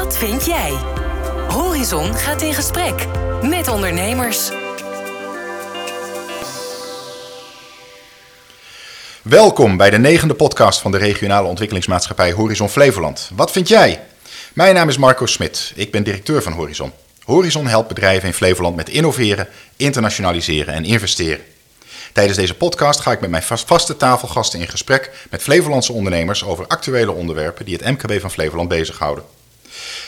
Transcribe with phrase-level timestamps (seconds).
[0.00, 0.70] Wat vind jij?
[1.48, 3.06] Horizon gaat in gesprek
[3.42, 4.50] met ondernemers.
[9.22, 13.30] Welkom bij de negende podcast van de regionale ontwikkelingsmaatschappij Horizon Flevoland.
[13.34, 14.02] Wat vind jij?
[14.52, 15.72] Mijn naam is Marco Smit.
[15.74, 16.92] Ik ben directeur van Horizon.
[17.24, 21.44] Horizon helpt bedrijven in Flevoland met innoveren, internationaliseren en investeren.
[22.12, 26.66] Tijdens deze podcast ga ik met mijn vaste tafelgasten in gesprek met Flevolandse ondernemers over
[26.66, 29.24] actuele onderwerpen die het MKB van Flevoland bezighouden.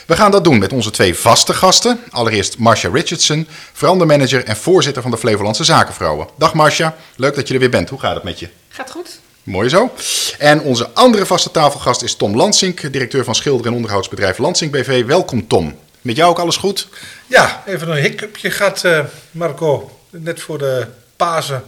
[0.06, 2.01] We gaan dat doen met onze twee vaste gasten.
[2.10, 6.29] Allereerst Marcia Richardson, verandermanager en voorzitter van de Flevolandse Zakenvrouwen.
[6.38, 7.88] Dag Marcia, leuk dat je er weer bent.
[7.88, 8.48] Hoe gaat het met je?
[8.69, 9.20] Gaat goed.
[9.43, 9.93] Mooi zo.
[10.38, 15.05] En onze andere vaste tafelgast is Tom Lansink, directeur van schilder- en onderhoudsbedrijf Lansink BV.
[15.05, 15.79] Welkom Tom.
[16.01, 16.88] Met jou ook alles goed?
[17.27, 19.98] Ja, even een hiccupje gaat, uh, Marco.
[20.10, 21.62] Net voor de Pasen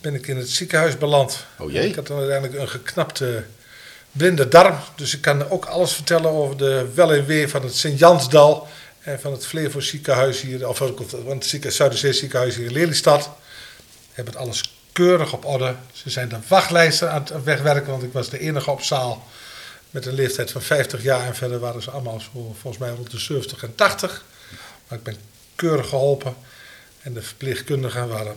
[0.00, 1.44] ben ik in het ziekenhuis beland.
[1.58, 1.88] Oh jee.
[1.88, 3.44] Ik had dan uiteindelijk een geknapte
[4.12, 4.76] blinde darm.
[4.96, 8.68] Dus ik kan ook alles vertellen over de wel en weer van het Sint-Jansdal.
[9.00, 10.94] En van het Flevo ziekenhuis hier, of van
[11.28, 13.30] het ziekenhuis hier in Lelystad.
[14.12, 15.74] Hebben het alles keurig op orde.
[15.92, 19.26] Ze zijn de wachtlijsten aan het wegwerken, want ik was de enige op zaal
[19.90, 21.26] met een leeftijd van 50 jaar.
[21.26, 24.24] En verder waren ze allemaal volgens mij rond de 70 en 80.
[24.88, 25.16] Maar ik ben
[25.54, 26.36] keurig geholpen.
[27.02, 28.36] En de verpleegkundigen waren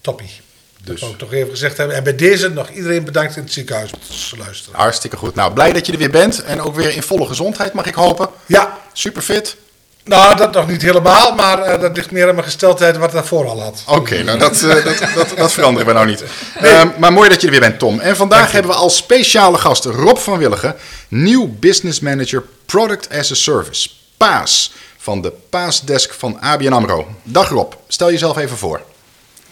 [0.00, 0.40] toppie.
[0.84, 1.00] Dus.
[1.00, 1.96] Dat ik toch even gezegd hebben.
[1.96, 3.90] En bij deze nog iedereen bedankt in het ziekenhuis
[4.30, 4.78] te luisteren.
[4.78, 5.34] Hartstikke goed.
[5.34, 6.42] Nou, blij dat je er weer bent.
[6.42, 8.28] En ook weer in volle gezondheid, mag ik hopen.
[8.46, 8.78] Ja.
[8.92, 9.56] Super fit.
[10.04, 13.14] Nou, dat nog niet helemaal, maar uh, dat ligt meer aan mijn gesteldheid wat ik
[13.14, 13.82] daarvoor al had.
[13.86, 16.24] Oké, nou dat, uh, dat, dat, dat, veranderen we nou niet.
[16.60, 16.72] Nee.
[16.72, 18.00] Uh, maar mooi dat je er weer bent, Tom.
[18.00, 20.76] En vandaag hebben we als speciale gast Rob van Willigen,
[21.08, 27.06] nieuw business manager Product as a Service, PAAS, van de PAAS-desk van ABN AMRO.
[27.22, 28.80] Dag Rob, stel jezelf even voor.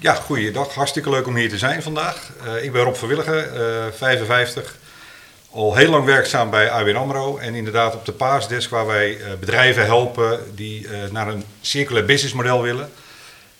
[0.00, 0.74] Ja, goeiedag.
[0.74, 2.30] Hartstikke leuk om hier te zijn vandaag.
[2.46, 4.76] Uh, ik ben Rob van Willigen, 55.
[5.50, 7.38] Al heel lang werkzaam bij ABN AMRO.
[7.38, 12.04] En inderdaad op de paasdesk waar wij uh, bedrijven helpen die uh, naar een circulair
[12.06, 12.90] business model willen.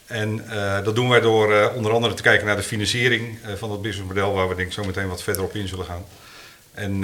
[0.07, 0.45] En
[0.85, 4.33] dat doen wij door onder andere te kijken naar de financiering van dat businessmodel.
[4.33, 6.05] Waar we denk ik zo meteen wat verder op in zullen gaan.
[6.79, 7.01] En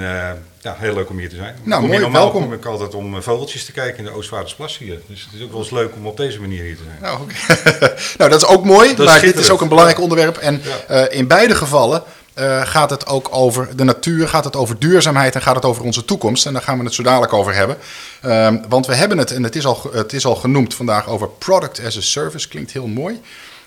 [0.61, 1.55] ja, heel leuk om hier te zijn.
[1.63, 2.41] Nou, kom mooi, normaal welkom.
[2.41, 4.99] kom ik altijd om vogeltjes te kijken in de Oostvaardersplas hier.
[5.07, 6.97] Dus het is ook wel eens leuk om op deze manier hier te zijn.
[7.01, 7.93] Nou, okay.
[8.17, 10.37] nou dat is ook mooi, Dat maar dit is ook een belangrijk onderwerp.
[10.37, 11.09] En Ja.
[11.09, 12.03] uh, in beide gevallen
[12.39, 15.83] uh, gaat het ook over de natuur, gaat het over duurzaamheid en gaat het over
[15.83, 16.45] onze toekomst.
[16.45, 17.77] En daar gaan we het zo dadelijk over hebben.
[18.25, 21.29] Um, want we hebben het, en het is, al, het is al genoemd vandaag, over
[21.29, 22.47] product as a service.
[22.47, 23.21] Klinkt heel mooi.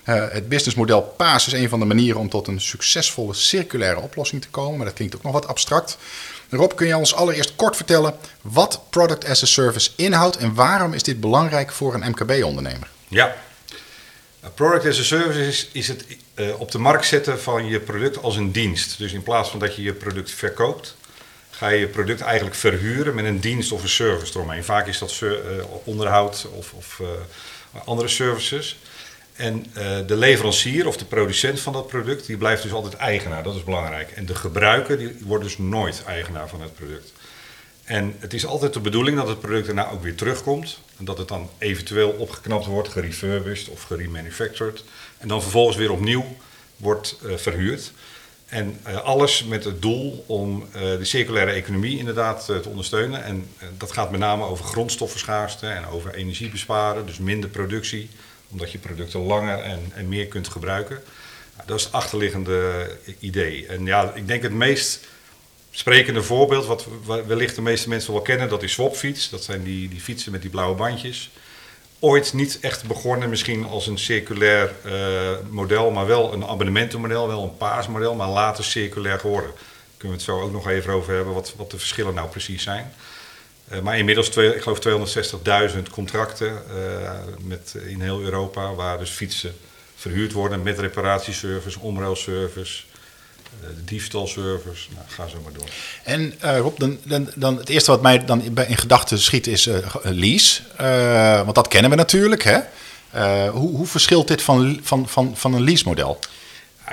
[0.09, 4.41] Uh, het businessmodel PAAS is een van de manieren om tot een succesvolle circulaire oplossing
[4.41, 4.77] te komen.
[4.77, 5.97] Maar dat klinkt ook nog wat abstract.
[6.49, 10.93] Rob, kun je ons allereerst kort vertellen wat Product as a Service inhoudt en waarom
[10.93, 12.89] is dit belangrijk voor een MKB-ondernemer?
[13.07, 13.35] Ja,
[14.53, 16.05] Product as a Service is, het
[16.35, 18.97] uh, op de markt zetten van je product als een dienst.
[18.97, 20.95] Dus in plaats van dat je je product verkoopt,
[21.49, 24.63] ga je je product eigenlijk verhuren met een dienst of een service eromheen.
[24.63, 25.23] Vaak is dat
[25.83, 27.01] onderhoud of, of
[27.85, 28.77] andere services.
[29.39, 29.65] En
[30.07, 33.43] de leverancier of de producent van dat product, die blijft dus altijd eigenaar.
[33.43, 34.11] Dat is belangrijk.
[34.11, 37.11] En de gebruiker, die wordt dus nooit eigenaar van het product.
[37.83, 40.79] En het is altijd de bedoeling dat het product daarna ook weer terugkomt.
[40.97, 44.83] En dat het dan eventueel opgeknapt wordt, gerefurbished of geremanufactured.
[45.17, 46.25] En dan vervolgens weer opnieuw
[46.75, 47.91] wordt uh, verhuurd.
[48.45, 53.23] En uh, alles met het doel om de circulaire economie inderdaad te ondersteunen.
[53.23, 57.05] En dat gaat met name over grondstoffenschaarste en over energie besparen.
[57.05, 58.09] Dus minder productie,
[58.51, 59.59] omdat je producten langer
[59.93, 61.03] en, meer kunt gebruiken.
[61.65, 62.89] Dat is het achterliggende
[63.19, 63.65] idee.
[63.65, 65.07] En ja, ik denk het meest
[65.71, 66.87] sprekende voorbeeld, wat
[67.27, 69.29] wellicht de meeste mensen wel kennen, dat is Swapfiets.
[69.29, 71.29] Dat zijn die, die fietsen met die blauwe bandjes.
[71.99, 74.93] Ooit niet echt begonnen misschien als een circulair uh,
[75.49, 79.49] model, maar wel een abonnementenmodel, wel een paasmodel, maar later circulair geworden.
[79.49, 82.29] Daar kunnen we het zo ook nog even over hebben, wat, wat de verschillen nou
[82.29, 82.93] precies zijn.
[83.71, 84.79] Uh, maar inmiddels, twee, ik geloof
[85.73, 89.53] 260.000 contracten uh, met, in heel Europa, waar dus fietsen
[89.95, 92.83] verhuurd worden met reparatieservice, omruilservice,
[93.59, 95.67] de diefstalservice, nou, ga zo maar door.
[96.03, 99.67] En uh, Rob, dan, dan, dan het eerste wat mij dan in gedachten schiet is
[99.67, 100.61] uh, lease.
[100.81, 102.43] Uh, want dat kennen we natuurlijk.
[102.43, 102.59] Hè?
[103.49, 106.19] hoe, hoe verschilt dit van, van, van, van een lease-model?
[106.19, 106.37] Ja,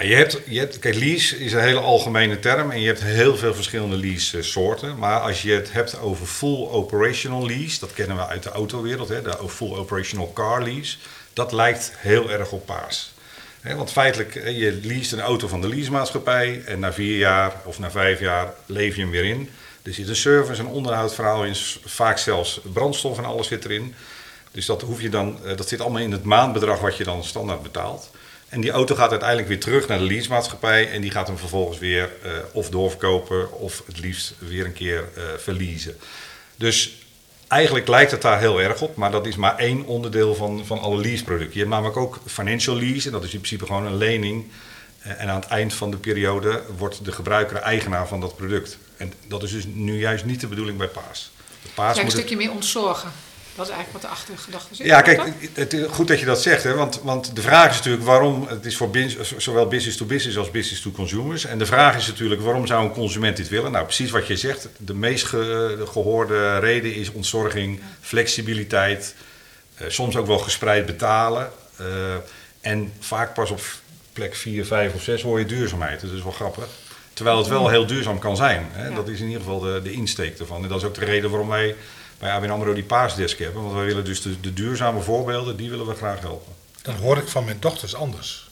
[0.00, 3.54] je hebt, je kijk, lease is een hele algemene term en je hebt heel veel
[3.54, 4.98] verschillende lease-soorten.
[4.98, 9.08] Maar als je het hebt over full operational lease, dat kennen we uit de autowereld,
[9.08, 10.96] hè, de full operational car lease,
[11.32, 13.14] dat lijkt heel erg op paas.
[13.75, 17.90] Want feitelijk, je leest een auto van de leasemaatschappij en na vier jaar of na
[17.90, 19.50] vijf jaar leef je hem weer in.
[19.82, 21.54] Er zit een service, een onderhoudsverhaal in,
[21.84, 23.94] vaak zelfs brandstof en alles zit erin.
[24.50, 27.62] Dus dat, hoef je dan, dat zit allemaal in het maandbedrag wat je dan standaard
[27.62, 28.10] betaalt.
[28.56, 31.79] En die auto gaat uiteindelijk weer terug naar de leasemaatschappij en die gaat hem vervolgens
[31.79, 35.97] weer uh, of doorverkopen of het liefst weer een keer uh, verliezen.
[36.56, 36.97] Dus
[37.49, 40.79] eigenlijk lijkt het daar heel erg op, maar dat is maar één onderdeel van, van
[40.81, 41.53] alle leaseproducten.
[41.53, 44.50] Je hebt namelijk ook financial lease, en dat is in principe gewoon een lening.
[44.99, 48.79] Eh, En aan het eind van de periode wordt de gebruiker eigenaar van dat product.
[48.97, 51.31] En dat is dus nu juist niet de bedoeling bij Paas.
[51.75, 53.12] Paas Zeg, een het- stukje meer ontzorgen.
[53.56, 54.87] Dat is eigenlijk wat de achtergedachte zit.
[54.87, 55.23] ja, kijk,
[55.53, 56.62] het is goed dat je dat zegt.
[56.62, 56.75] Hè?
[56.75, 58.47] Want, want de vraag is natuurlijk waarom.
[58.49, 61.44] Het is voor bus- zowel business to business als business to consumers.
[61.44, 63.73] En de vraag is natuurlijk waarom zou een consument dit willen?
[63.73, 64.69] Nou, precies wat je zegt.
[64.79, 69.14] De meest ge- gehoorde reden is ontzorging, flexibiliteit.
[69.75, 71.50] eh, soms ook wel gespreid betalen.
[71.76, 71.87] eh,
[72.61, 73.61] en vaak pas op
[74.12, 76.00] plek 4, 5 of 6 hoor je duurzaamheid.
[76.00, 76.64] Dat is wel grappig.
[77.12, 78.67] Terwijl het wel heel duurzaam kan zijn.
[78.73, 78.88] Hè?
[78.88, 78.94] Ja.
[78.94, 80.62] Dat is in ieder geval de, de insteek ervan.
[80.62, 81.75] En dat is ook de reden waarom wij
[82.18, 83.62] bij ABN AMRO die paasdesk hebben.
[83.62, 86.52] Want wij willen dus de, de duurzame voorbeelden, die willen we graag helpen.
[86.82, 88.50] Dan hoor ik van mijn dochters anders.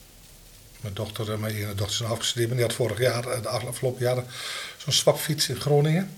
[0.81, 3.41] Mijn dochter, eh, mijn ene dochter is een afgestudeerd, maar die had vorig jaar, eh,
[3.41, 4.25] de afgelopen jaren,
[4.77, 6.17] zo'n swapfiets in Groningen.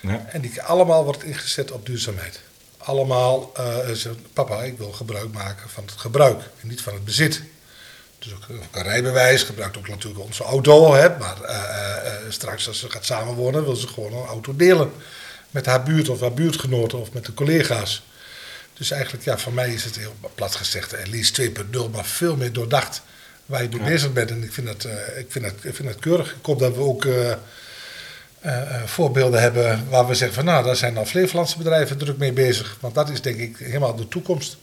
[0.00, 0.26] Ja.
[0.28, 2.40] En die allemaal wordt ingezet op duurzaamheid.
[2.76, 7.42] Allemaal, eh papa, ik wil gebruik maken van het gebruik en niet van het bezit.
[8.18, 10.94] Dus ook, ook een rijbewijs, gebruikt ook natuurlijk onze auto.
[10.94, 11.36] Hè, maar
[12.28, 14.92] straks als ze gaat samenwonen, wil ze gewoon een auto delen.
[15.50, 18.02] Met haar buurt of haar buurtgenoten of met de collega's.
[18.74, 22.36] Dus eigenlijk, ja, voor mij is het heel plat gezegd, at least 2.0, maar veel
[22.36, 23.02] meer doordacht
[23.46, 24.30] waar je mee bezig bent.
[24.30, 26.30] En ik vind dat, eh, ik vind dat, ik vind dat keurig.
[26.30, 27.36] Ik hoop dat we ook eh, eh,
[28.40, 32.32] eh, voorbeelden hebben waar we zeggen van nou, daar zijn al Flevolandse bedrijven druk mee
[32.32, 32.76] bezig.
[32.80, 34.56] Want dat is denk ik helemaal de toekomst.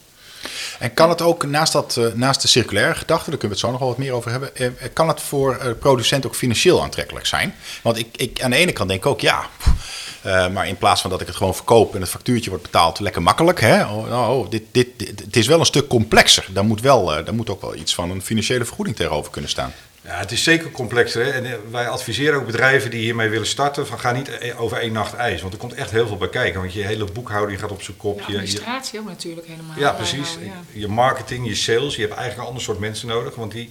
[0.80, 3.66] En kan het ook naast, dat, eh, naast de circulaire gedachte, daar kunnen we het
[3.66, 6.84] zo nog wel wat meer over hebben, eh, kan het voor eh, producent ook financieel
[6.84, 7.56] aantrekkelijk zijn?
[7.82, 10.78] Want ik, ik, aan de ene kant denk ik ook ja, pff, eh, maar in
[10.78, 13.62] plaats van dat ik het gewoon verkoop en het factuurtje wordt betaald, lekker makkelijk.
[13.62, 13.82] Hè?
[13.84, 16.46] Oh, oh, dit, dit, dit- het is wel een stuk complexer.
[16.50, 19.50] Daar moet, wel, eh, daar moet ook wel iets van een financiële vergoeding tegenover kunnen
[19.50, 19.74] staan.
[20.02, 21.26] Ja, het is zeker complexer.
[21.26, 21.30] Hè?
[21.32, 24.92] En eh, wij adviseren ook bedrijven die hiermee willen starten: van ga niet over één
[24.94, 25.42] nacht ijs.
[25.42, 26.60] Want er komt echt heel veel bij kijken.
[26.60, 28.20] Want je hele boekhouding gaat op zijn kop.
[28.20, 29.76] Ja, Je- je, administratie ook natuurlijk helemaal.
[29.78, 30.38] Ja, precies.
[30.42, 30.52] ja.
[30.80, 33.36] Je marketing, je sales, je hebt eigenlijk een ander soort mensen nodig.
[33.36, 33.70] Want die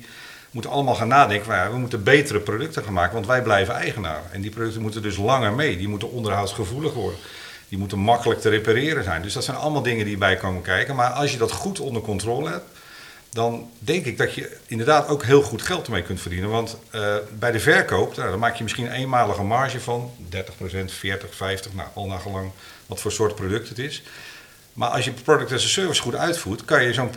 [0.55, 1.47] moeten allemaal gaan nadenken.
[1.47, 4.23] van, ja, we moeten betere producten gaan maken, want wij blijven eigenaar.
[4.31, 5.77] En die producten moeten dus langer mee.
[5.77, 7.19] Die moeten onderhoudsgevoelig worden.
[7.69, 9.23] Die moeten makkelijk te repareren zijn.
[9.23, 10.95] Dus dat zijn allemaal dingen die bij komen kijken.
[10.95, 12.65] Maar als je dat goed onder controle hebt,
[13.31, 16.51] dan denk ik dat je inderdaad ook heel goed geld ermee kunt verdienen.
[16.51, 20.37] Want eh, bij de verkoop, nou, dan maak je misschien een eenmalige marge van 30%,
[20.87, 22.51] 40, 50, nou, al gelang
[22.87, 24.03] wat voor soort product het is.
[24.73, 27.11] Maar als je product as a service goed uitvoert, kan je zo'n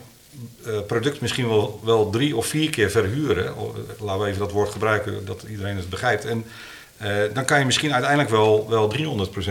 [0.87, 3.45] product misschien wel, wel drie of vier keer verhuren.
[3.45, 3.53] Eh,
[3.99, 6.25] Laten we even dat woord gebruiken, dat iedereen het begrijpt.
[6.25, 6.45] En
[6.97, 8.93] eh, dan kan je misschien uiteindelijk wel, wel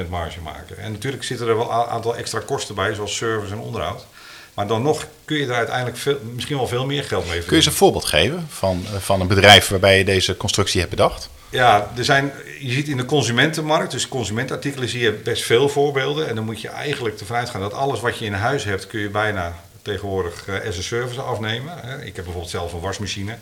[0.06, 0.78] 300% marge maken.
[0.78, 4.06] En natuurlijk zitten er wel een aantal extra kosten bij, zoals service en onderhoud.
[4.54, 7.48] Maar dan nog kun je er uiteindelijk veel, misschien wel veel meer geld mee verdienen.
[7.48, 10.78] Kun je eens een voorbeeld geven van, eh, van een bedrijf waarbij je deze constructie
[10.80, 11.28] hebt bedacht?
[11.50, 16.28] Ja, er zijn, je ziet in de consumentenmarkt, dus consumentenartikelen, zie je best veel voorbeelden.
[16.28, 19.00] En dan moet je eigenlijk ervan uitgaan dat alles wat je in huis hebt, kun
[19.00, 19.54] je bijna
[19.86, 22.00] tegenwoordig eh, as a service afnemen.
[22.00, 23.38] Ik heb bijvoorbeeld zelf een wasmachine.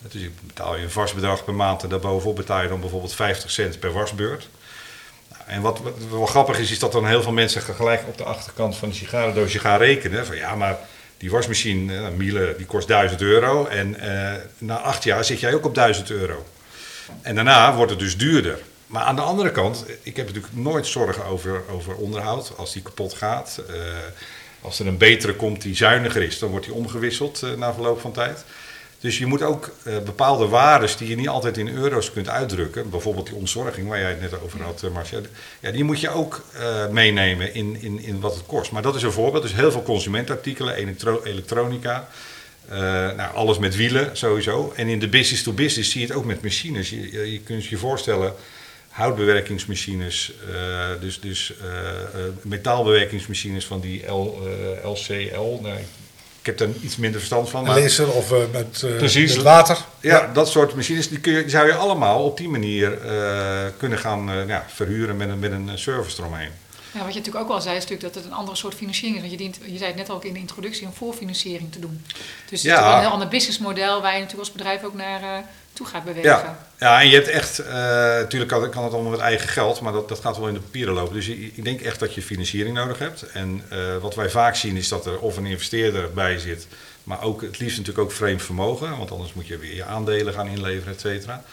[0.00, 3.50] Dus ik betaal je een vastbedrag per maand en daarbovenop betaal je dan bijvoorbeeld 50
[3.50, 4.48] cent per wasbeurt.
[5.30, 8.24] Nou, En wat, wel grappig is, is dat dan heel veel mensen gelijk op de
[8.24, 10.26] achterkant van de sigarendoosje gaan rekenen.
[10.26, 10.78] Van ja, maar
[11.18, 13.66] die wasmachine, eh, Miele, die kost 1000 euro.
[13.66, 16.46] En eh, na acht jaar zit jij ook op 1000 euro.
[17.22, 18.58] En daarna wordt het dus duurder.
[18.86, 22.52] Maar aan de andere kant, ik heb natuurlijk nooit zorgen over, over onderhoud.
[22.56, 23.74] Als die kapot gaat, eh,
[24.64, 28.00] als er een betere komt die zuiniger is, dan wordt die omgewisseld eh, na verloop
[28.00, 28.44] van tijd.
[29.00, 32.90] Dus je moet ook eh, bepaalde waardes die je niet altijd in euro's kunt uitdrukken,
[32.90, 35.20] bijvoorbeeld die ontzorging waar jij het net over had, eh, Marcia,
[35.60, 36.44] ja, die moet je ook
[36.90, 38.72] meenemen in, in, in wat het kost.
[38.72, 39.42] Maar dat is een voorbeeld.
[39.42, 42.08] Dus heel veel consumentenartikelen, elektro- elektronica,
[42.68, 42.78] eh,
[43.16, 44.72] nou, alles met wielen sowieso.
[44.76, 46.90] En in de business to business zie je het ook met machines.
[46.90, 48.34] Je, je, je kunt je voorstellen,
[48.94, 54.38] houtbewerkingsmachines, eh, dus, dus eh, eh, metaalbewerkingsmachines van die L,
[54.82, 55.58] eh, LCL.
[55.62, 55.76] Nou,
[56.40, 57.64] ik heb er iets minder verstand van.
[57.64, 59.34] Maar- laser of met, eh, Precies.
[59.34, 59.78] met water.
[60.00, 63.64] ja, dat soort machines die, kun je, die zou je allemaal op die manier eh,
[63.76, 66.50] kunnen gaan eh, ja, verhuren met een, met een service eromheen.
[66.92, 69.14] Ja, wat je natuurlijk ook al zei, is natuurlijk dat het een andere soort financiering
[69.16, 69.20] is.
[69.28, 71.78] Want je, dient, je zei het net al ook in de introductie, om voorfinanciering te
[71.80, 72.02] doen.
[72.08, 72.94] Dus het is Ja.
[72.94, 75.44] een heel ander businessmodel waar je natuurlijk als bedrijf ook naar eh,
[75.74, 76.30] toe gaat bewegen.
[76.30, 79.80] Ja, ja, en je hebt echt, eh, natuurlijk kan, kan het allemaal met eigen geld,
[79.80, 81.14] maar dat, dat gaat wel in de papieren lopen.
[81.14, 83.22] Dus ik, denk echt dat je financiering nodig hebt.
[83.22, 86.66] En eh, wat wij vaak zien is dat er of een investeerder bij zit,
[87.04, 90.34] maar ook het liefst natuurlijk ook vreemd vermogen, want anders moet je weer je aandelen
[90.34, 91.44] gaan inleveren, et cetera.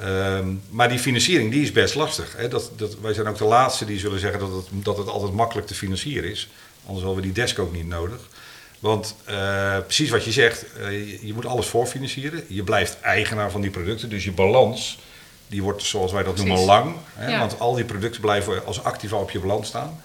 [0.00, 2.36] Ehm, maar die financiering die is best lastig.
[2.36, 2.48] Hè?
[2.48, 5.32] Dat, dat, wij zijn ook de laatste die zullen zeggen dat het, dat het altijd
[5.32, 6.48] makkelijk te financieren is.
[6.86, 8.20] Anders hebben we die desk ook niet nodig.
[8.82, 12.44] Want eh, precies wat je zegt, eh, je, moet alles voorfinancieren.
[12.48, 14.08] Je blijft eigenaar van die producten.
[14.08, 14.98] Dus je balans,
[15.46, 16.94] die wordt zoals wij dat noemen lang.
[17.14, 17.30] Hè?
[17.30, 17.38] Ja.
[17.38, 20.00] Want al die producten blijven als activa op je balans staan.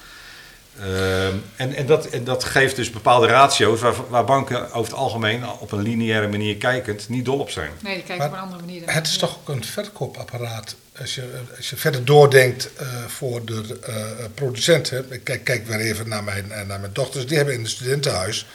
[0.80, 5.00] Ehm, en, en, dat, en dat geeft dus bepaalde ratio's waar, waar banken over het
[5.00, 7.72] algemeen op een lineaire manier kijkend niet dol op zijn.
[7.80, 8.82] Nee, kijkt Maar op een andere manier.
[8.86, 10.76] Het is toch ook een verkoopapparaat.
[11.00, 11.24] Als je,
[11.58, 13.96] als je verder doordenkt eh, voor de eh,
[14.34, 14.90] producent.
[14.90, 15.14] Hè.
[15.14, 17.26] Ik Kijk, kijk weer even naar mijn, eh, naar mijn dochters.
[17.28, 18.48] Die hebben in het studentenhuis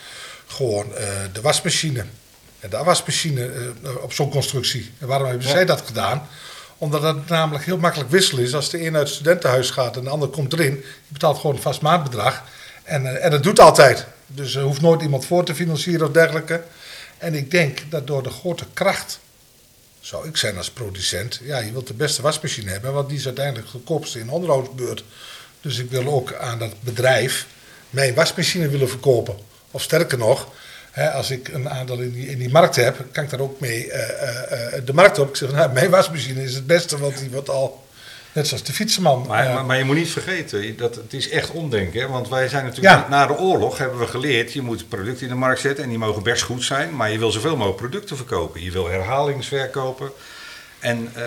[0.46, 0.86] gewoon
[1.32, 2.04] de wasmachine.
[2.60, 3.50] En de wasmachine
[4.02, 4.90] op zo'n constructie.
[4.98, 6.28] En waarom hebben zij dat gedaan?
[6.78, 8.54] Omdat het namelijk heel makkelijk wisselen is.
[8.54, 10.74] Als de een uit het studentenhuis gaat en de ander komt erin.
[10.74, 12.42] Je betaalt gewoon een vast maandbedrag.
[12.82, 14.06] En, en dat doet altijd.
[14.26, 16.62] Dus er hoeft nooit iemand voor te financieren of dergelijke.
[17.18, 19.20] En ik denk dat door de grote kracht
[20.02, 21.40] zou ik zijn als producent.
[21.42, 24.32] Ja, je wilt de beste wasmachine hebben, want die is uiteindelijk het goedkoopste in de
[24.32, 25.04] onderhoudsbeurt.
[25.60, 27.46] Dus ik wil ook aan dat bedrijf
[27.90, 29.36] mijn wasmachine willen verkopen.
[29.70, 30.48] Of sterker nog,
[30.90, 33.60] hè, als ik een aandeel in die, in die markt heb, kan ik daar ook
[33.60, 35.28] mee eh, eh, eh, de markt op.
[35.28, 37.81] Ik zeg, nou, mijn wasmachine is het beste, want die wordt al,
[38.32, 39.24] net zoals de fietsenman.
[39.28, 42.00] Maar, eh, maar, maar je moet niet vergeten, dat het is echt omdenken.
[42.00, 42.08] Hè?
[42.08, 43.08] Want wij zijn natuurlijk Ja.
[43.08, 45.98] na de oorlog hebben we geleerd, je moet producten in de markt zetten en die
[45.98, 48.62] mogen best goed zijn, maar je wil zoveel mogelijk producten verkopen.
[48.62, 50.12] Je wil herhalingsverkopen.
[50.78, 51.22] En eh,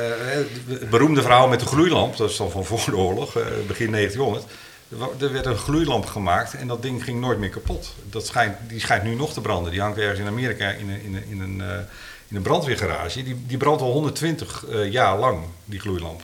[0.67, 3.91] het beroemde verhaal met de gloeilamp, dat is dan van voor de oorlog, eh, begin
[3.91, 4.45] 1900.
[4.89, 7.93] Er Er werd een gloeilamp gemaakt en dat ding ging nooit meer kapot.
[8.09, 9.71] Dat schijnt, die schijnt nu nog te branden.
[9.71, 11.61] Die hangt ergens in Amerika in een, in een, in een,
[12.27, 13.23] in een brandweergarage.
[13.23, 16.21] Die, die brandt al 120 eh, jaar lang, die gloeilamp.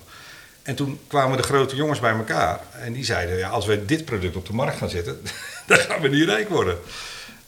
[0.64, 4.06] En toen kwamen de grote jongens bij elkaar en die zeiden: ja, als we dit
[4.06, 5.22] product op de markt gaan zetten,
[5.68, 6.78] dan gaan we niet rijk worden.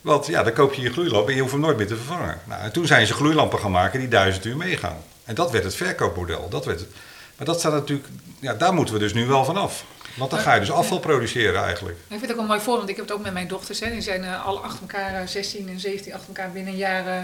[0.01, 2.39] Want ja, dan koop je je gloeilamp en je hoeft hem nooit meer te vervangen.
[2.43, 4.97] Nou, en toen zijn ze gloeilampen gaan maken die duizend uur meegaan.
[5.23, 6.49] En dat werd het verkoopmodel.
[6.49, 6.89] Dat werd het.
[7.37, 8.07] Maar dat staat natuurlijk,
[8.39, 9.85] ja, daar moeten we dus nu wel vanaf.
[10.15, 11.97] Want dan ga je dus afval produceren eigenlijk.
[11.97, 12.89] Ik vind het ook een mooi voorbeeld.
[12.89, 13.79] Ik heb het ook met mijn dochters.
[13.79, 13.91] Hè.
[13.91, 17.07] Die zijn eh, alle achter elkaar, eh, 16 en 17, achter elkaar binnen een jaar,
[17.07, 17.23] eh,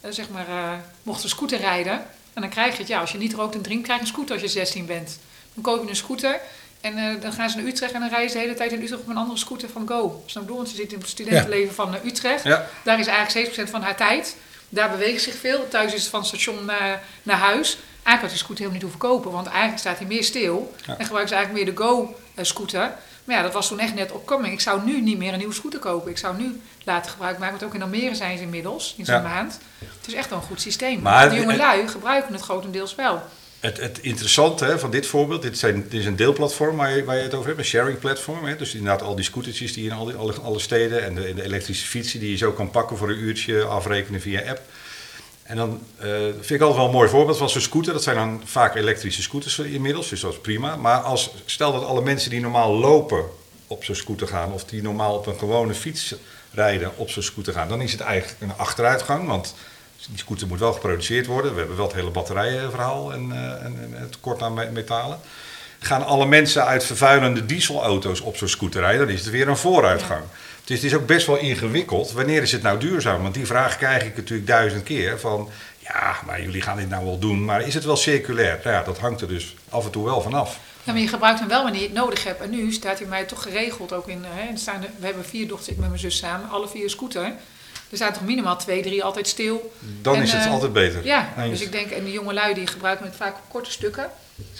[0.00, 0.72] eh, zeg maar, eh,
[1.02, 2.02] mochten scooter rijden.
[2.38, 4.12] En dan krijg je het, ja, als je niet rookt en drinkt, krijg je een
[4.12, 5.18] scooter als je 16 bent.
[5.54, 6.40] Dan koop je een scooter
[6.80, 8.82] en eh, dan gaan ze naar Utrecht en dan rijden ze de hele tijd in
[8.82, 10.22] Utrecht op een andere scooter van Go.
[10.26, 10.54] Snap je?
[10.54, 12.44] Want ze zit in het studentenleven van eh, Utrecht.
[12.44, 12.66] Ja.
[12.84, 14.36] Daar is eigenlijk 70% van haar tijd.
[14.68, 15.68] Daar beweegt zich veel.
[15.68, 17.78] Thuis is het van station naar, naar huis.
[18.02, 20.74] Eigenlijk had die scooter helemaal niet hoeven kopen, want eigenlijk staat hij meer stil.
[20.86, 20.98] Ja.
[20.98, 22.94] En gebruikt ze eigenlijk meer de Go-scooter.
[23.28, 24.52] Maar ja, dat was toen echt net opkoming.
[24.52, 26.10] Ik zou nu niet meer een nieuwe scooter kopen.
[26.10, 29.14] Ik zou nu laten gebruik maken, want ook in Almere zijn ze inmiddels, in zo'n
[29.14, 29.20] Ja.
[29.22, 29.58] maand.
[29.78, 31.00] Het is echt wel een goed systeem.
[31.00, 33.22] Maar de jonge lui gebruiken het grotendeels wel.
[33.60, 37.04] Het, het interessante hè, van dit voorbeeld, dit, zijn, dit is een deelplatform waar je,
[37.04, 38.44] waar je het over hebt, een sharing platform.
[38.44, 41.24] Hè, dus inderdaad al die scootertjes die in al die, alle, alle steden en de,
[41.26, 44.60] en de elektrische fietsen die je zo kan pakken voor een uurtje afrekenen via app.
[45.48, 47.92] En dan eh, vind ik altijd wel een mooi voorbeeld van zo'n scooter.
[47.92, 50.76] Dat zijn dan vaak elektrische scooters inmiddels, dus dat is prima.
[50.76, 53.24] Maar als, stel dat alle mensen die normaal lopen
[53.66, 56.14] op zo'n scooter gaan, of die normaal op een gewone fiets
[56.52, 59.26] rijden op zo'n scooter gaan, dan is het eigenlijk een achteruitgang.
[59.26, 59.54] Want
[60.08, 61.52] die scooter moet wel geproduceerd worden.
[61.52, 65.18] We hebben wel het hele batterijenverhaal en, eh, en, en het tekort aan me- metalen.
[65.78, 69.56] Gaan alle mensen uit vervuilende dieselauto's op zo'n scooter rijden, dan is het weer een
[69.56, 70.22] vooruitgang.
[70.68, 72.12] Dus het is ook best wel ingewikkeld.
[72.12, 73.22] Wanneer is het nou duurzaam?
[73.22, 75.20] Want die vraag krijg ik natuurlijk duizend keer.
[75.20, 78.60] Van ja, maar jullie gaan dit nou wel doen, maar is het wel circulair?
[78.64, 80.58] Nou ja, dat hangt er dus af en toe wel vanaf.
[80.82, 82.40] Ja, maar je gebruikt hem wel wanneer je het nodig hebt.
[82.40, 84.24] En nu staat hij mij toch geregeld ook in.
[84.26, 86.90] Hè, staan er- we hebben vier dochters, ik met mijn zus samen, alle vier een
[86.90, 87.22] scooter.
[87.90, 89.72] Er staan toch minimaal twee, drie altijd stil.
[90.02, 91.04] Dan En, is het eh, altijd beter.
[91.04, 91.50] Ja, Eens.
[91.50, 94.10] dus ik denk, en de jonge lui die gebruiken het vaak op korte stukken.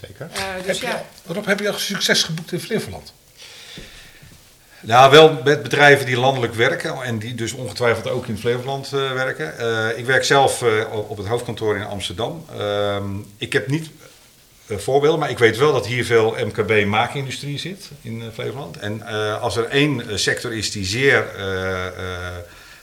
[0.06, 0.28] Zeker.
[0.32, 1.04] Eh, heb dus je, ja.
[1.26, 3.12] Rob, heb je al succes geboekt in Flevoland?
[4.80, 9.12] Ja, wel met bedrijven die landelijk werken en die dus ongetwijfeld ook in Flevoland eh,
[9.12, 9.58] werken.
[9.58, 12.44] Eh, ik werk zelf eh, op het hoofdkantoor in Amsterdam.
[12.58, 13.04] Ehm,
[13.36, 13.90] ik heb niet
[14.70, 18.76] voorbeelden, maar ik weet wel dat hier veel MKB-maakindustrie zit in Flevoland.
[18.76, 19.02] En
[19.40, 21.24] als er één sector is die zeer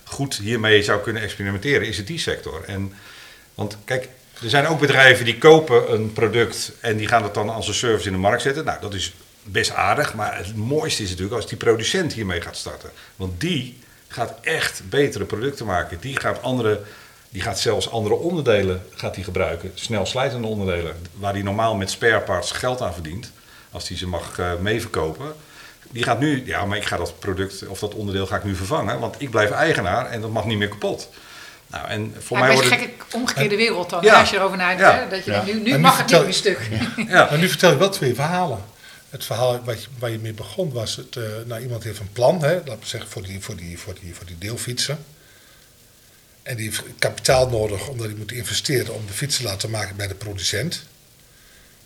[0.04, 2.64] goed hiermee zou kunnen experimenteren, is het die sector.
[2.68, 2.94] En,
[3.56, 4.10] want kijk,
[4.44, 7.74] er zijn ook bedrijven die kopen een product en die gaan het dan als een
[7.74, 8.66] service in de markt zetten.
[8.66, 9.14] Nou, dat is
[9.46, 12.90] best aardig, maar het mooiste is natuurlijk als die producent hiermee gaat starten.
[13.16, 15.98] Want die gaat echt betere producten maken.
[16.02, 16.82] Die gaat, andere,
[17.30, 19.72] die gaat zelfs andere onderdelen gaat die gebruiken.
[19.74, 23.32] Snel slijtende onderdelen, waar hij normaal met spare parts geld aan verdient.
[23.72, 25.34] Als hij ze mag eh, meeverkopen.
[25.92, 28.56] Die gaat nu, ja, maar ik ga dat product of dat onderdeel ga ik nu
[28.56, 29.00] vervangen.
[29.00, 31.10] Want ik blijf eigenaar en dat mag niet meer kapot.
[31.68, 32.96] Nou, en voor Ja, mij een wordt beetje het...
[33.00, 34.20] gekke omgekeerde wereld dan, Ja.
[34.20, 34.82] als je erover nadenkt.
[34.82, 35.06] Ja.
[35.10, 36.70] Dat je nu, nu mag het niet meer stuk.
[37.08, 37.25] Ja.
[37.30, 38.60] Maar nu vertel je wel twee verhalen.
[39.10, 42.44] Het verhaal je, waar je mee begon was, het, eh, nou, iemand heeft een plan,
[42.44, 44.98] hè, laten we zeggen, voor die, voor, die, voor, die, voor die deelfietsen.
[46.44, 49.96] En die heeft kapitaal nodig omdat hij moet investeren om de fiets te laten maken
[49.96, 50.84] bij de producent.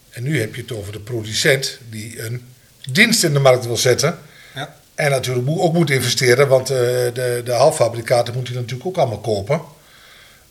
[0.10, 2.48] En nu heb je het over de producent die een
[2.92, 4.20] dienst in de markt wil zetten.
[4.56, 4.76] Ja.
[4.96, 9.20] En natuurlijk ook moet investeren, want eh, de, de halffabrikaten moet hij natuurlijk ook allemaal
[9.20, 9.62] kopen.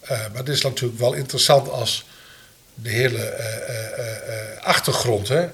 [0.01, 2.07] Eh, maar het is natuurlijk wel interessant als
[2.75, 3.37] de hele
[4.61, 5.49] achtergrond, hè,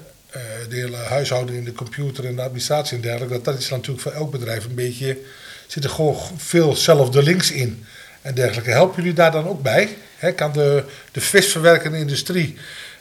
[0.69, 3.69] de de hele huishouden in de computer en de administratie en dergelijke, dat dat is
[3.69, 5.17] natuurlijk voor elk bedrijf een beetje,
[5.67, 7.85] zit er gewoon veel zelfde links in
[8.21, 8.69] en dergelijke.
[8.69, 9.97] Helpen jullie daar dan ook bij?
[10.17, 12.57] Hè, kan de, de visverwerkende industrie,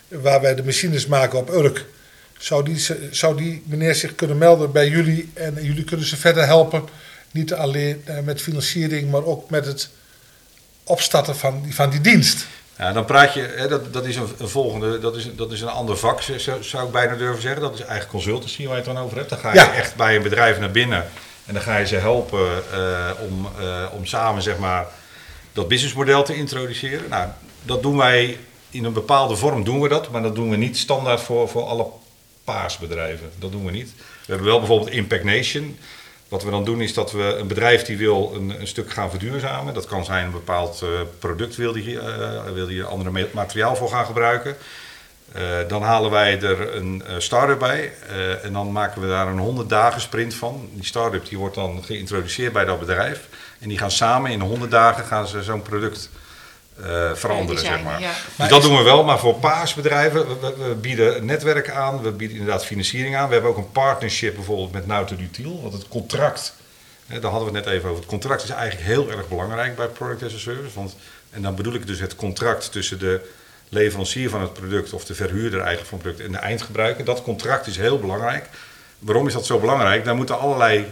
[0.09, 1.87] waar wij de machines maken op Urk,
[2.38, 6.47] zou die, zou die meneer zich kunnen melden bij jullie en jullie kunnen ze verder
[6.47, 6.85] helpen?
[7.30, 9.88] Niet alleen eh, met financiering, maar ook met het
[10.85, 12.47] opstarten van, van die dienst.
[12.78, 15.61] Ja, dan praat je, hè, dat, dat is een, een volgende, dat is, dat is
[15.61, 17.61] een ander vak, zou, zou ik bijna durven zeggen.
[17.62, 19.28] Dat is eigenlijk consultancy waar je het dan over hebt.
[19.31, 19.73] Dan ga je Ja.
[19.75, 21.04] echt bij een bedrijf naar binnen
[21.47, 24.87] en dan ga je ze helpen eh, om, eh, om samen zeg maar,
[25.52, 27.09] dat businessmodel te introduceren.
[27.09, 27.28] Nou,
[27.62, 28.38] dat doen wij
[28.71, 31.62] in een bepaalde vorm, doen we dat, maar dat doen we niet standaard voor, voor
[31.64, 31.87] alle
[32.45, 33.31] paasbedrijven.
[33.38, 33.93] Dat doen we niet.
[33.97, 35.78] We hebben wel bijvoorbeeld Impact Nation.
[36.34, 39.10] Wat we dan doen is dat we een bedrijf die wil een, een stuk gaan
[39.10, 39.74] verduurzamen.
[39.74, 40.88] Dat kan zijn een bepaald eh,
[41.18, 44.56] product wil die, eh, wil die ander ma- materiaal voor gaan gebruiken.
[45.32, 47.92] Eh, dan halen wij er een start-up bij
[48.42, 50.68] en dan maken we daar een 100 dagen sprint van.
[50.72, 53.28] Die start-up die wordt dan geïntroduceerd bij dat bedrijf.
[53.58, 56.10] En die gaan samen in 100 dagen gaan ze zo'n product
[56.83, 58.00] eh, veranderen, zeg maar.
[58.00, 58.12] ja.
[58.38, 62.02] Dus dat doen we wel, maar voor paasbedrijven, we, we- we bieden een netwerk aan,
[62.02, 63.26] we bieden inderdaad financiering aan.
[63.26, 66.54] We hebben ook een partnership bijvoorbeeld met Nauta Dutiel, want het contract,
[67.07, 68.00] hè, daar hadden we het net even over.
[68.00, 70.75] Het contract is eigenlijk heel erg belangrijk bij Product as a Service.
[70.75, 70.97] Want,
[71.31, 73.21] en dan bedoel ik dus het contract tussen de
[73.69, 77.04] leverancier van het product of de verhuurder eigenlijk van het product en de eindgebruiker.
[77.04, 78.47] Dat contract is heel belangrijk.
[78.99, 80.04] Waarom is dat zo belangrijk?
[80.04, 80.87] Daar moeten allerlei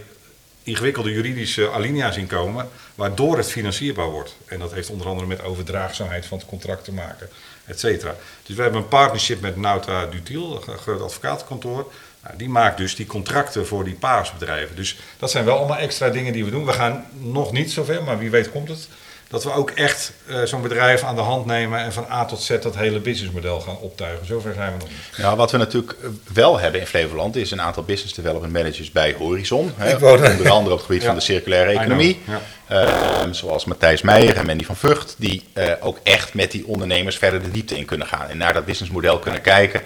[0.62, 4.36] ingewikkelde juridische alinea's in komen, waardoor het financierbaar wordt.
[4.46, 7.28] En dat heeft onder andere met overdraagzaamheid van het contract te maken,
[7.64, 8.14] et cetera.
[8.46, 11.92] Dus we hebben een partnership met Nauta Dutiel, een groot advocatenkantoor.
[12.22, 14.76] Nou, die maakt dus die contracten voor die paasbedrijven.
[14.76, 16.64] Dus dat zijn wel allemaal extra dingen die we doen.
[16.64, 18.88] We gaan nog niet zover, maar wie weet komt het.
[19.32, 22.42] Dat we ook echt eh, zo'n bedrijf aan de hand nemen en van A tot
[22.42, 24.26] Z dat hele businessmodel gaan optuigen.
[24.26, 24.96] Zover zijn we nog niet.
[25.16, 25.96] Ja, wat we natuurlijk
[26.32, 29.72] wel hebben in Flevoland is een aantal business development managers bij Horizon.
[29.76, 31.06] Hè, onder andere op het gebied Ja.
[31.06, 32.20] van de circulaire economie.
[32.26, 32.40] ja.
[32.68, 37.16] Ehm, zoals Matthijs Meijer en Mandy van Vught, die eh, ook echt met die ondernemers
[37.18, 38.28] verder de diepte in kunnen gaan.
[38.28, 39.80] En naar dat businessmodel kunnen kijken.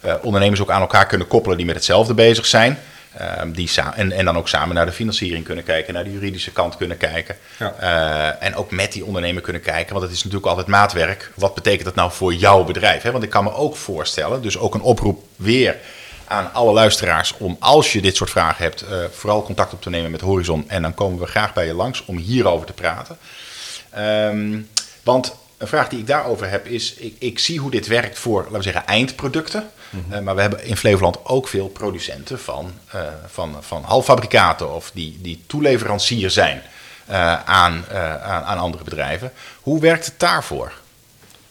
[0.00, 2.78] Eh, ondernemers ook aan elkaar kunnen koppelen die met hetzelfde bezig zijn.
[3.18, 6.52] Ehm, die en, en dan ook samen naar de financiering kunnen kijken, naar de juridische
[6.52, 7.36] kant kunnen kijken.
[7.58, 7.74] Ja.
[7.78, 11.32] Eh, en ook met die ondernemer kunnen kijken, want het is natuurlijk altijd maatwerk.
[11.34, 13.02] Wat betekent dat nou voor jouw bedrijf?
[13.02, 13.10] Hè?
[13.10, 15.76] Want ik kan me ook voorstellen, dus ook een oproep weer
[16.24, 19.90] aan alle luisteraars om als je dit soort vragen hebt, eh, vooral contact op te
[19.90, 20.64] nemen met Horizon.
[20.68, 23.18] En dan komen we graag bij je langs om hierover te praten.
[23.90, 24.60] Ehm,
[25.02, 28.42] want een vraag die ik daarover heb is, ik, ik zie hoe dit werkt voor,
[28.42, 29.70] laten we zeggen, eindproducten.
[30.10, 34.90] Eh, maar we hebben in Flevoland ook veel producenten van, eh, van, van halffabrikaten of
[34.94, 36.62] die, die toeleverancier zijn
[37.06, 39.32] eh, aan, eh, aan, aan andere bedrijven.
[39.60, 40.72] Hoe werkt het daarvoor?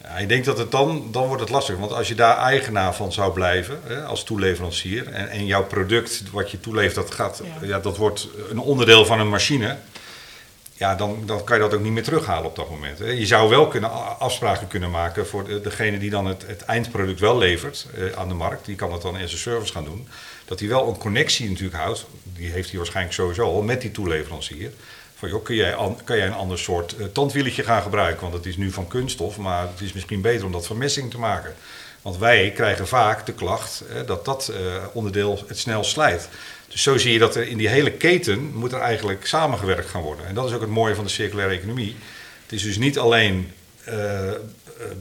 [0.01, 1.77] Ja, ik denk dat het dan, dan wordt het lastig.
[1.77, 6.23] Want als je daar eigenaar van zou blijven, hè, als toeleverancier, en, en jouw product
[6.31, 7.67] wat je toelevert, dat, gaat, Ja.
[7.67, 7.79] ja.
[7.79, 9.77] dat wordt een onderdeel van een machine.
[10.77, 12.97] Ja, dan, dan kan je dat ook niet meer terughalen op dat moment.
[12.97, 17.19] Je zou wel kunnen, afspraken kunnen maken voor de- degene die dan het, het eindproduct
[17.19, 18.65] wel levert eh, aan de markt.
[18.65, 20.07] Die kan dat dan as a service gaan doen.
[20.45, 23.91] Dat hij wel een connectie natuurlijk houdt, die heeft hij waarschijnlijk sowieso al, met die
[23.91, 24.71] toeleverancier.
[25.17, 28.21] Van joh, kun jij, an- kan jij een ander soort eh, tandwieletje gaan gebruiken?
[28.21, 31.11] Want het is nu van kunststof, maar het is misschien beter om dat van messing
[31.11, 31.55] te maken.
[32.05, 34.57] Want wij krijgen vaak de klacht dat dat eh,
[34.93, 36.29] onderdeel het snel slijt.
[36.67, 40.01] Dus zo zie je dat er in die hele keten moet er eigenlijk samengewerkt gaan
[40.01, 40.27] worden.
[40.27, 41.95] En dat is ook het mooie van de circulaire economie.
[42.43, 43.51] Het is dus niet alleen
[43.83, 44.35] eh, eh,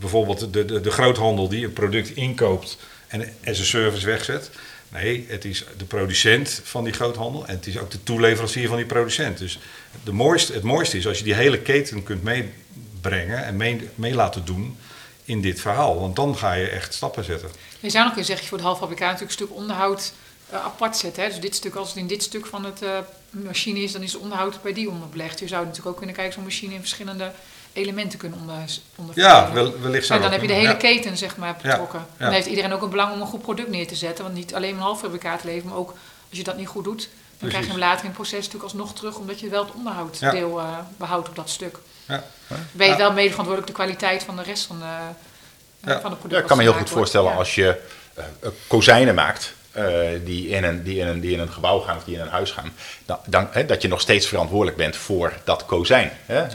[0.00, 4.50] bijvoorbeeld de, de, de groothandel die een product inkoopt en as a service wegzet.
[4.88, 8.76] Nee, het is de producent van die groothandel en het is ook de toeleverancier van
[8.76, 9.38] die producent.
[9.38, 9.58] Dus
[10.04, 14.14] de mooiste, het mooiste is als je die hele keten kunt meebrengen en mee, mee
[14.14, 14.76] laten doen
[15.24, 16.00] in dit verhaal.
[16.00, 17.50] Want dan ga je echt stappen zetten.
[17.80, 20.12] Je zou nog kunnen zeggen, voor het halffabrikaat natuurlijk een stuk onderhoud
[20.50, 21.22] eh, apart zetten.
[21.22, 21.28] Hè?
[21.28, 22.98] Dus dit stuk, als het in dit stuk van het eh,
[23.30, 25.38] machine is, dan is het onderhoud bij die onderbelegd.
[25.38, 27.32] Je zou natuurlijk ook kunnen kijken, zo'n machine in verschillende
[27.72, 28.56] elementen kunnen onder,
[28.94, 31.98] onder Ja, wel, wellicht zou En dan heb je de hele keten zeg maar betrokken.
[31.98, 32.24] Ja, ja.
[32.24, 34.24] Dan heeft iedereen ook een belang om een goed product neer te zetten.
[34.24, 35.94] Want niet alleen een halffabrikaat leveren, maar ook
[36.28, 37.08] als je dat niet goed doet,
[37.44, 37.52] dan Precies.
[37.52, 40.60] krijg je hem later in het proces natuurlijk alsnog terug, omdat je wel het onderhouddeel
[40.60, 41.78] eh behoudt op dat stuk.
[42.06, 42.24] Ja.
[42.72, 46.00] Ben je wel mede verantwoordelijk de kwaliteit van de rest van de, eh, Ja.
[46.00, 46.32] van de product.
[46.32, 47.80] Ja, ik kan me heel goed voorstellen als je
[48.14, 48.24] eh,
[48.66, 49.54] kozijnen maakt.
[49.72, 49.84] eh,
[50.24, 52.28] die, in een, die, in een, die in een gebouw gaan of die in een
[52.28, 52.72] huis gaan.
[53.06, 56.10] Dan, dan, hè, dat je nog steeds verantwoordelijk bent voor dat kozijn.
[56.26, 56.46] Hè?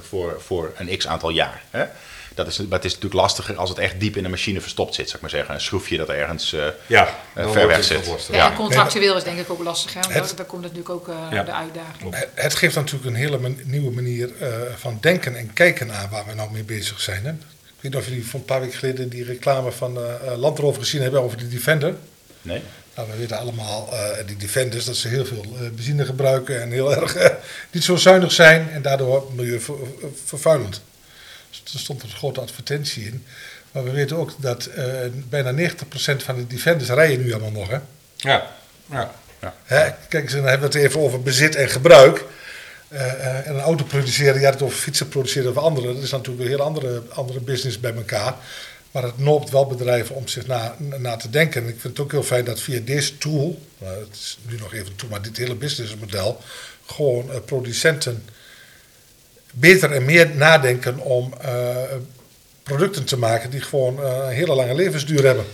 [0.00, 1.62] Voor, voor een x aantal jaar.
[1.70, 1.84] Hè?
[2.34, 4.94] Dat is, maar het is natuurlijk lastiger als het echt diep in de machine verstopt
[4.94, 5.54] zit, zou ik maar zeggen.
[5.54, 6.50] Een schroefje dat ergens
[6.86, 8.06] Ja, dan ver weg zit.
[8.06, 8.50] Ja, Ja.
[8.50, 9.94] en contractueel is denk ik ook lastig.
[9.94, 10.00] Hè?
[10.00, 11.42] Want Het- daar, komt natuurlijk ook eh, Ja.
[11.42, 12.14] de uitdaging.
[12.14, 16.08] Het- Het geeft natuurlijk een hele man- nieuwe manier eh, van denken en kijken aan
[16.10, 17.24] waar we nou mee bezig zijn.
[17.24, 17.30] Hè?
[17.30, 17.38] Ik
[17.80, 20.82] weet niet of jullie van een paar weken geleden die reclame van eh, eh, Landrover
[20.82, 21.94] gezien hebben over de Defender.
[22.42, 22.62] Nee?
[22.96, 26.70] Nou, we weten allemaal, eh, die Defenders, dat ze heel veel eh, benzine gebruiken en
[26.70, 27.16] heel erg
[27.70, 30.80] niet zo zuinig zijn en daardoor milieuvervuilend.
[31.72, 33.24] Er stond een grote advertentie in.
[33.72, 34.86] Maar we weten ook dat eh,
[35.28, 35.74] bijna 90%
[36.16, 37.68] van de Defenders rijden nu allemaal nog.
[37.68, 37.78] Hè?
[38.16, 38.52] Ja,
[38.90, 39.10] ja.
[39.64, 39.90] Hè?
[40.08, 42.24] Kijk dan hebben we het even over bezit en gebruik.
[42.88, 46.10] Eh, eh, en een auto produceren, ja, het over fietsen produceren of andere, dat is
[46.10, 48.34] natuurlijk een heel andere, andere business bij elkaar.
[48.90, 51.62] Maar het noopt wel bedrijven om zich na, na te denken.
[51.62, 54.56] En ik vind het ook heel fijn dat via deze tool, nou, het is nu
[54.56, 56.40] nog even tool, maar dit hele businessmodel,
[56.86, 58.24] gewoon producenten
[59.52, 61.50] beter en meer nadenken om eh,
[62.62, 65.44] producten te maken die gewoon eh, een hele lange levensduur hebben.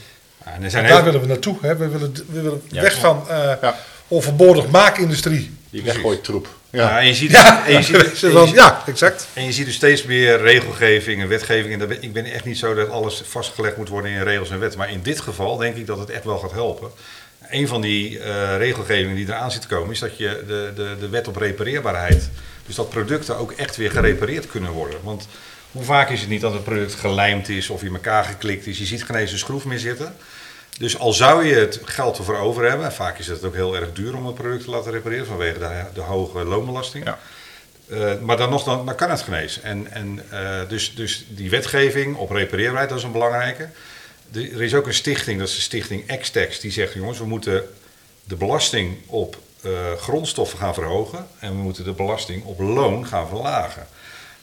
[0.45, 1.57] Ja, en er zijn En daar heel, willen we naartoe.
[1.61, 1.77] Hè?
[1.77, 2.83] We willen, we willen Ja.
[2.83, 3.77] weg van eh, Ja.
[4.09, 5.57] overbodig maakindustrie.
[5.71, 6.49] Die weggooit troep.
[6.71, 6.81] ja.
[6.91, 7.01] Ja.
[7.01, 9.27] en je ziet, Ja, en je ziet, en je wel- ziet- ja exact.
[9.33, 11.83] En je ziet dus steeds meer regelgeving en wetgeving.
[11.83, 14.79] En ik ben echt niet zo dat alles vastgelegd moet worden in regels en wetten.
[14.79, 16.91] Maar in dit geval denk ik dat het echt wel gaat helpen.
[17.51, 20.97] Een van die eh, regelgevingen die eraan zit te komen is dat je de, de,
[21.01, 22.31] de wet op repareerbaarheid.
[22.69, 24.99] Dus dat producten ook echt weer gerepareerd kunnen worden.
[25.03, 25.29] Want
[25.73, 28.79] hoe vaak is het niet dat een product gelijmd is of in elkaar geklikt is.
[28.79, 30.17] Je ziet geen eens een schroef meer zitten.
[30.79, 33.77] Dus al zou je het geld ervoor over hebben, en vaak is het ook heel
[33.77, 37.05] erg duur om een product te laten repareren vanwege de, de hoge loonbelasting.
[37.05, 37.19] Ja.
[37.89, 39.61] Eh, maar dan nog, dan, dan kan het genees.
[39.61, 43.69] En, en, eh, dus, dus die wetgeving op repareerbaarheid, dat is een belangrijke.
[44.31, 47.27] De- er is ook een stichting, dat is de stichting XTEX, die zegt: jongens, we
[47.27, 47.65] moeten
[48.25, 53.29] de belasting op eh, grondstoffen gaan verhogen en we moeten de belasting op loon gaan
[53.29, 53.87] verlagen.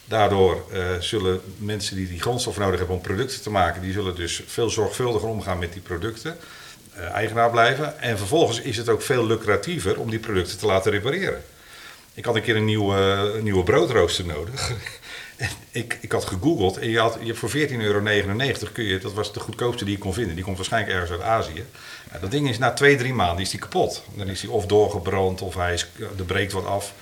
[0.04, 4.14] Daardoor eh, zullen mensen die die grondstoffen nodig hebben om producten te maken, die zullen
[4.14, 6.36] dus veel zorgvuldiger omgaan met die producten,
[6.92, 8.00] eh, eigenaar blijven.
[8.00, 11.42] En vervolgens is het ook veel lucratiever om die producten te laten repareren.
[12.14, 12.96] Ik had een keer een nieuwe,
[13.36, 14.70] een nieuwe broodrooster nodig.
[15.70, 18.02] Ik, ik had gegoogeld en je had, je voor 14,99 euro
[18.72, 20.34] kun je, dat was de goedkoopste die ik kon vinden.
[20.34, 21.64] Die komt waarschijnlijk ergens uit Azië.
[22.12, 24.04] Ja, dat ding is na twee, drie maanden is die kapot.
[24.14, 25.86] Dan is die of doorgebrand of hij is,
[26.18, 26.92] er breekt wat af.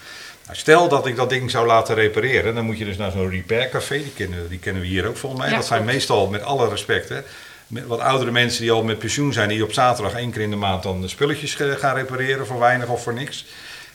[0.45, 3.31] Nou, stel dat ik dat ding zou laten repareren, dan moet je dus naar zo'n
[3.31, 3.97] repaircafé.
[3.97, 5.51] Die kennen, die kennen we hier ook volgens mij.
[5.51, 5.95] Ja, dat zijn klopt.
[5.95, 7.21] meestal, met alle respect, hè,
[7.67, 10.51] met wat oudere mensen die al met pensioen zijn, die op zaterdag één keer in
[10.51, 13.47] de maand dan de spulletjes eh, gaan repareren voor weinig of voor niks.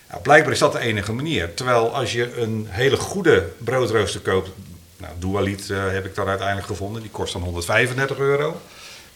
[0.10, 1.54] Nou, blijkbaar is dat de enige manier.
[1.54, 4.50] Terwijl als je een hele goede broodrooster koopt,
[4.98, 8.62] nou, Dualit eh, heb ik dan uiteindelijk gevonden, die kost dan 135 euro.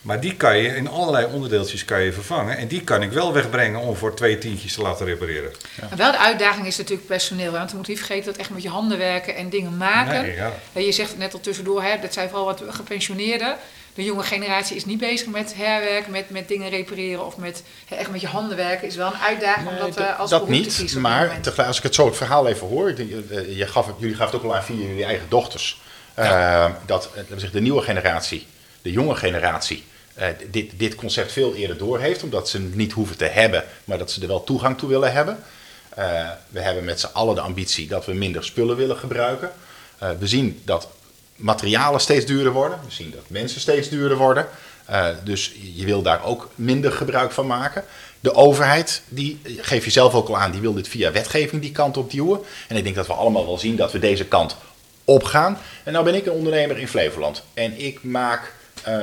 [0.01, 2.57] Maar die kan je in allerlei onderdeeltjes kan je vervangen.
[2.57, 5.51] En die kan ik wel wegbrengen om voor twee tientjes te laten repareren.
[5.95, 7.51] Wel de uitdaging is natuurlijk personeel.
[7.51, 10.21] Want je moet niet vergeten dat echt met je handen werken en dingen maken.
[10.21, 10.35] Nee.
[10.35, 13.55] Ja, Je zegt het net al tussendoor, hè, dat zijn vooral wat gepensioneerden.
[13.93, 18.11] De jonge generatie is niet bezig met herwerken, met, met dingen repareren of met echt
[18.11, 18.87] met je handen werken.
[18.87, 21.83] Is wel een uitdaging om dat eh, als dat te niet, maar tegelijk, als ik
[21.83, 24.43] het zo het verhaal even hoor, ik denk, eh, je gaf het, jullie gaven het
[24.43, 25.81] ook al aan via jullie eigen dochters,
[26.13, 28.47] eh, dat eh, de nieuwe generatie,
[28.81, 33.17] de jonge generatie, eh, dit, dit concept veel eerder doorheeft, omdat ze het niet hoeven
[33.17, 35.43] te hebben, maar dat ze er wel toegang toe willen hebben.
[35.89, 39.51] Eh, we hebben met z'n allen de ambitie dat we minder spullen willen gebruiken.
[39.97, 40.87] Eh, we zien dat
[41.35, 42.79] materialen steeds duurder worden.
[42.85, 44.47] We zien dat mensen steeds duurder worden.
[44.85, 47.83] Eh, dus je wil daar ook minder gebruik van maken.
[48.19, 51.71] De overheid, die geef je zelf ook al aan, die wil dit via wetgeving die
[51.71, 52.39] kant op duwen.
[52.67, 54.55] En ik denk dat we allemaal wel zien dat we deze kant
[55.05, 55.57] opgaan.
[55.83, 57.43] En nou ben ik een ondernemer in Flevoland.
[57.53, 58.95] En ik maak ehm,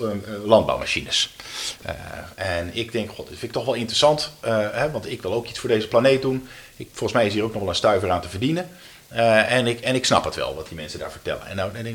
[0.00, 1.34] ehm, eh, landbouwmachines.
[1.82, 1.94] Eh,
[2.34, 4.30] en ik denk, god, dat vind ik toch wel interessant.
[4.40, 6.48] eh, hè, want ik wil ook iets voor deze planeet doen.
[6.76, 8.68] Ik, volgens mij is hier ook nog wel een stuiver aan te verdienen.
[9.08, 11.46] Eh, en, ik, en ik snap het wel, wat die mensen daar vertellen.
[11.46, 11.86] En, nou, en,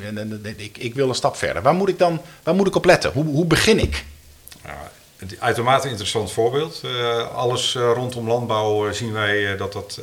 [0.59, 1.61] ik- ik, wil een stap verder.
[1.61, 3.11] Waar moet ik dan waar moet ik op letten?
[3.11, 4.05] Hoe, hoe begin ik?
[4.65, 6.81] Ja, het uitermate interessant voorbeeld.
[6.83, 9.99] Eh, alles eh, rondom landbouw zien wij dat dat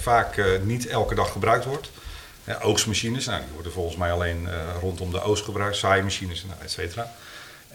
[0.00, 1.90] vaak niet elke dag gebruikt wordt.
[2.62, 4.48] Oogstmachines, nou, die worden volgens mij alleen
[4.80, 5.76] rondom de oogst gebruikt.
[5.76, 7.12] Zaaimachines, nou, et cetera.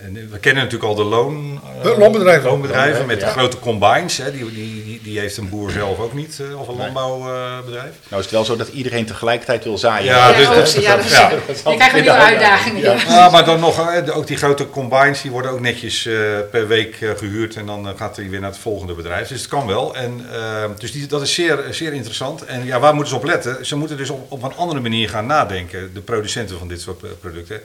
[0.05, 2.49] En eh, we kennen natuurlijk al de loon, eh, loonbedrijven.
[2.49, 3.25] loonbedrijven met Ja.
[3.25, 4.17] de grote combines.
[4.17, 7.91] Hè, die, die, die, die heeft een boer zelf ook niet, eh, of een landbouwbedrijf.
[8.07, 10.05] Nou is het wel zo dat iedereen tegelijkertijd wil zaaien.
[10.05, 11.29] Ja, Ja, dus- ja, dat is, ja.
[11.29, 12.81] je krijgt een nieuwe uitdagingen.
[12.81, 12.95] Ja.
[13.07, 16.13] Ja, maar dan nog, ook die grote combines, die worden ook netjes eh,
[16.51, 19.27] per week eh, gehuurd en dan gaat hij weer naar het volgende bedrijf.
[19.27, 19.95] Dus het kan wel.
[19.95, 22.45] En, eh, dus die, dat is zeer, zeer interessant.
[22.45, 23.65] En ja, waar moeten ze op letten?
[23.65, 27.19] Ze moeten dus op, op een andere manier gaan nadenken, de producenten van dit soort
[27.19, 27.61] producten.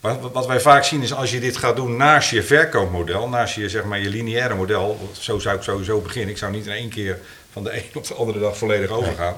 [0.00, 3.54] Maar wat wij vaak zien is als je dit gaat doen naast je verkoopmodel, naast
[3.54, 6.30] je, zeg maar, je lineaire model, zo zou ik sowieso beginnen.
[6.30, 7.18] Ik zou niet in één keer
[7.52, 9.34] van de een op de andere dag volledig overgaan.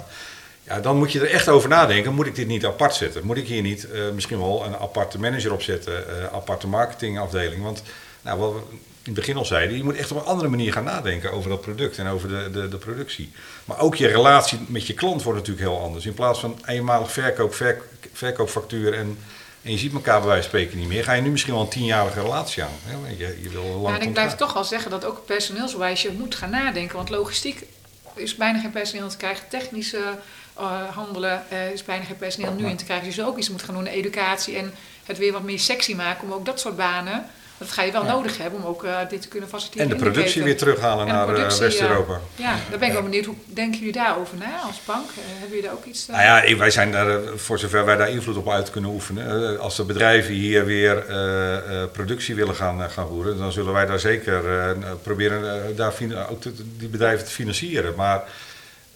[0.64, 2.14] Ja, dan moet je er echt over nadenken.
[2.14, 3.25] Moet ik dit niet apart zetten?
[3.27, 7.62] Moet ik hier niet eh, misschien wel een aparte manager opzetten, een aparte marketingafdeling?
[7.62, 7.83] Want
[8.22, 10.72] nou, wat we in het begin al zeiden, je moet echt op een andere manier
[10.72, 13.33] gaan nadenken over dat product en over de, de, de productie.
[13.64, 16.07] Maar ook je relatie met je klant wordt natuurlijk heel anders.
[16.07, 19.18] In plaats van eenmalig verkoop, verk- verkoopfactuur en
[19.62, 21.05] En je ziet elkaar bij wijze van spreken niet meer.
[21.05, 22.70] Ga je nu misschien wel een tienjarige relatie aan.
[22.85, 23.09] Hè?
[23.09, 26.03] Je, je wil een lang Ja, en ik blijf toch wel zeggen dat ook personeelswijs
[26.03, 26.96] je moet gaan nadenken.
[26.96, 27.66] Want logistiek
[28.14, 29.48] is bijna geen personeel te krijgen.
[29.48, 30.18] Technische
[30.57, 33.07] eh, handelen eh, is bijna geen personeel nu in te krijgen.
[33.07, 36.25] Dus je ook iets moeten gaan doen educatie en het weer wat meer sexy maken.
[36.25, 37.27] Om ook dat soort banen,
[37.62, 39.87] dat ga je wel nodig hebben om ook eh, dit te kunnen faciliteren.
[39.90, 42.12] En de productie weer terughalen naar eh, West-Europa.
[42.37, 43.25] Ja, ja, daar ben ik wel benieuwd.
[43.25, 45.11] Hoe denken jullie daarover na als bank?
[45.11, 46.09] Eh, hebben jullie daar ook iets...
[46.09, 48.90] eh, Nou ja, wij zijn daar, eh, voor zover wij daar invloed op uit kunnen
[48.90, 49.53] oefenen.
[49.55, 53.53] eh, Als de bedrijven hier weer eh, eh, productie willen gaan, eh, gaan voeren, dan
[53.53, 54.70] zullen wij daar zeker eh,
[55.03, 55.92] proberen eh, daar
[56.31, 57.94] ook te- die bedrijven te financieren.
[57.94, 58.22] Maar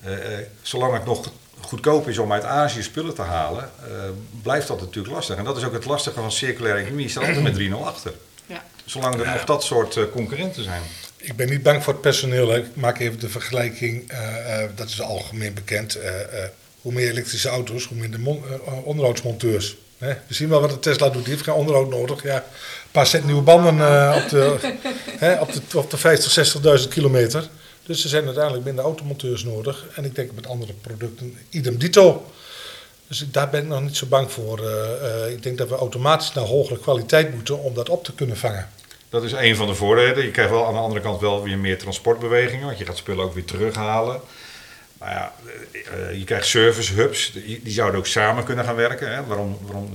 [0.04, 3.90] eh, eh, zolang het nog goedkoop is om uit Azië spullen te halen, eh,
[4.42, 5.36] blijft dat natuurlijk lastig.
[5.36, 7.04] En dat is ook het lastige van circulaire economie.
[7.04, 8.12] Je staat altijd met 3-0 achter.
[8.86, 10.82] Zolang er nog dat soort eh, concurrenten zijn.
[11.16, 12.48] Ik ben niet bang voor het personeel.
[12.48, 12.58] Hè.
[12.58, 15.94] Ik maak even de vergelijking, eh, eh, dat is algemeen bekend.
[15.94, 16.48] eh, eh,
[16.80, 18.42] hoe meer elektrische auto's, hoe minder mon-
[18.84, 19.76] onderhoudsmonteurs.
[19.98, 20.08] Hè.
[20.26, 22.22] We zien wel wat de Tesla doet, die heeft geen onderhoud nodig.
[22.22, 24.56] Ja, een paar set nieuwe banden eh, op, de,
[25.24, 27.48] hè, op, de, op de 50, 60.000 kilometer.
[27.86, 29.84] Dus er zijn uiteindelijk minder automonteurs nodig.
[29.94, 32.30] En ik denk met andere producten idem dito.
[33.08, 34.58] Dus ik- daar ben ik nog niet zo bang voor.
[34.58, 38.14] Eh, eh, ik denk dat we automatisch naar hogere kwaliteit moeten om dat op te
[38.14, 38.68] kunnen vangen.
[39.10, 40.24] Dat is een van de voordelen.
[40.24, 43.24] Je krijgt wel aan de andere kant wel weer meer transportbewegingen, want je gaat spullen
[43.24, 44.20] ook weer terughalen.
[44.98, 45.34] Maar ja,
[45.72, 49.14] eh, je krijgt service hubs, die, zouden ook samen kunnen gaan werken.
[49.14, 49.24] Hè?
[49.26, 49.90] Waarom, waarom,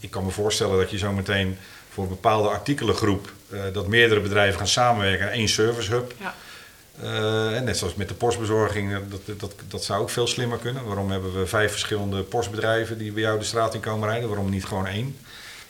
[0.00, 1.58] ik kan me voorstellen dat je zo meteen
[1.90, 6.12] voor een bepaalde artikelengroep, eh, dat meerdere bedrijven gaan samenwerken aan één service hub.
[6.20, 6.34] Ja.
[7.02, 10.58] Eh, en net zoals met de postbezorging, eh, dat, dat, dat zou ook veel slimmer
[10.58, 10.84] kunnen.
[10.84, 14.28] Waarom hebben we vijf verschillende postbedrijven die bij jou de straat in komen rijden?
[14.28, 15.16] Waarom niet gewoon één?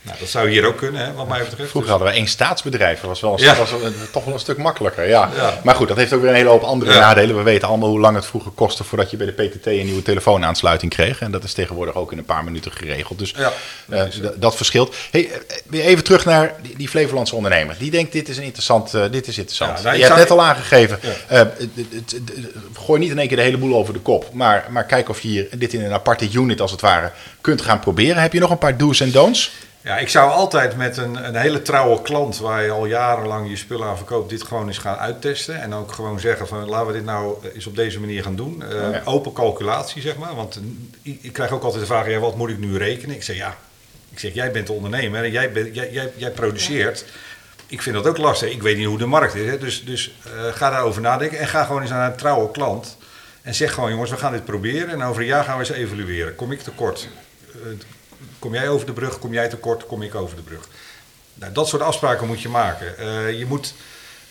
[0.03, 1.57] Nou, dat zou hier ook kunnen, hè, wat mij betreft.
[1.71, 3.01] Vroeger Dus- hadden we één staatsbedrijf.
[3.01, 3.57] Dat was wel een, Ja.
[3.57, 5.09] was een- toch wel een stuk makkelijker.
[5.09, 5.31] Ja.
[5.37, 5.61] Ja.
[5.65, 6.99] Maar goed, dat heeft ook weer een hele hoop andere Ja.
[6.99, 7.37] nadelen.
[7.37, 10.03] We weten allemaal hoe lang het vroeger kostte voordat je bij de PTT een nieuwe
[10.03, 11.21] telefoonaansluiting kreeg.
[11.21, 13.19] En dat is tegenwoordig ook in een paar minuten geregeld.
[13.19, 13.53] Dus Ja,
[13.89, 14.95] eh, dat dat verschilt.
[15.11, 17.75] Hey, eh, weer even terug naar die, die Flevolandse ondernemer.
[17.79, 18.95] Die denkt, dit is een interessant.
[18.95, 19.79] eh, dit is interessant.
[19.79, 20.99] Ja, nou, je hebt net al aangegeven,
[22.75, 24.33] gooi niet in één keer de hele boel over de kop.
[24.33, 27.11] Maar, maar kijk of je hier dit in een aparte unit als het ware
[27.41, 28.23] kunt gaan proberen.
[28.23, 29.51] Heb je nog een paar do's en don'ts?
[29.83, 33.57] Ja, ik zou altijd met een, een hele trouwe klant waar je al jarenlang je
[33.57, 35.61] spullen aan verkoopt, dit gewoon eens gaan uittesten.
[35.61, 38.63] En ook gewoon zeggen van laten we dit nou eens op deze manier gaan doen.
[38.63, 39.03] Eh, Oh ja.
[39.05, 40.35] Open calculatie, zeg maar.
[40.35, 40.63] Want eh,
[41.03, 43.17] ik, ik krijg ook altijd de vraag, ja, wat moet ik nu rekenen?
[43.17, 43.57] Ik zeg ja,
[44.11, 47.05] ik zeg, jij bent de ondernemer en jij, jij, jij, jij produceert.
[47.67, 48.51] Ik vind dat ook lastig.
[48.51, 49.47] Ik weet niet hoe de markt is.
[49.47, 49.59] Hè.
[49.59, 52.97] Dus, dus eh, ga daarover nadenken en ga gewoon eens naar een trouwe klant.
[53.43, 54.89] En zeg gewoon, jongens, we gaan dit proberen.
[54.89, 56.35] En over een jaar gaan we eens evalueren.
[56.35, 57.09] Kom ik tekort?
[58.39, 59.19] Kom jij over de brug?
[59.19, 59.87] Kom jij tekort?
[59.87, 60.69] Kom ik over de brug?
[61.41, 62.99] Nou, dat soort afspraken moet je maken.
[62.99, 63.75] Eh, je moet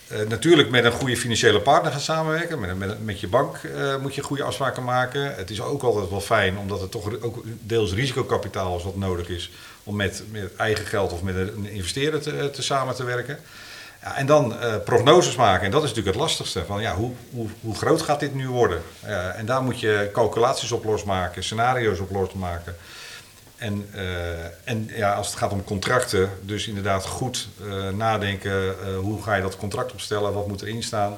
[0.08, 2.78] eh, natuurlijk met een goede financiële partner gaan samenwerken.
[2.78, 5.36] Met, met, je bank eh, moet je goede afspraken maken.
[5.36, 9.30] Het is ook altijd wel fijn, omdat het toch ook deels risicokapitaal is wat nodig
[9.30, 9.52] is.
[9.84, 13.40] Om met, met eigen geld of met een investeerder te, te samen te werken.
[14.02, 15.66] Ja, en dan prognoses maken.
[15.66, 16.66] En dat is natuurlijk het lastigste.
[16.66, 18.82] Van, ja, hoe, hoe, hoe groot gaat dit nu worden?
[19.36, 22.76] En daar moet je calculaties op losmaken, scenario's op losmaken.
[23.60, 28.80] En, eh, en ja, als het gaat om contracten, dus inderdaad goed eh, nadenken.
[28.82, 30.34] eh, hoe ga je dat contract opstellen?
[30.34, 31.18] Wat moet erin staan?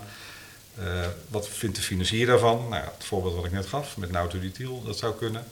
[1.27, 2.65] Wat vindt de financier daarvan?
[2.69, 5.43] Nou, het voorbeeld wat ik net gaf met Nauto Detail, dat zou kunnen.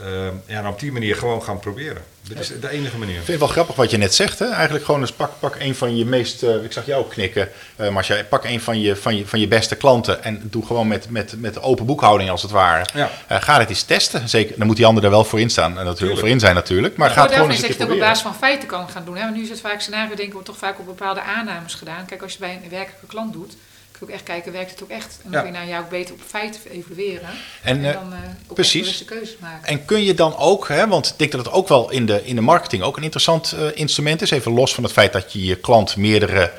[0.00, 0.06] Eh,
[0.46, 2.02] ja, en op die manier gewoon gaan proberen.
[2.28, 3.14] Dit is de enige manier.
[3.14, 4.38] Ik vind het wel grappig wat je net zegt.
[4.38, 4.50] Hè?
[4.50, 6.42] Eigenlijk gewoon eens pak, pak een van je meest.
[6.42, 7.48] eh, ik zag jou ook knikken.
[7.76, 10.24] eh maar jij pak een van je, van je, van je beste klanten.
[10.24, 12.86] En doe gewoon met, met, met open boekhouding als het ware.
[12.94, 13.10] Ja.
[13.26, 14.28] Eh, ga het eens testen.
[14.28, 15.64] Zeker, dan moet die ander er wel voor in staan.
[15.70, 16.20] En natuurlijk Tuurlijk.
[16.20, 16.96] voor in zijn natuurlijk.
[16.96, 18.88] Maar Ja, ga het gewoon eens dat je het ook op basis van feiten kan
[18.88, 19.16] gaan doen.
[19.16, 19.22] Hè?
[19.22, 22.04] Want nu is het vaak scenario denken wordt toch vaak op bepaalde aannames gedaan.
[22.06, 23.52] Kijk, als je bij een werkelijke klant doet,
[23.92, 25.18] kun je ook echt kijken, werkt het ook echt?
[25.24, 27.28] En dan kun je nou ook beter op feiten evalueren.
[27.62, 29.04] En, eh, dan eh, ook precies.
[29.04, 29.68] keuzes maken.
[29.68, 32.24] En kun je dan ook, hè, want ik denk dat het ook wel in de,
[32.24, 34.30] in de marketing ook een interessant eh, instrument is.
[34.30, 36.50] Even los van het feit dat je je klant meerdere,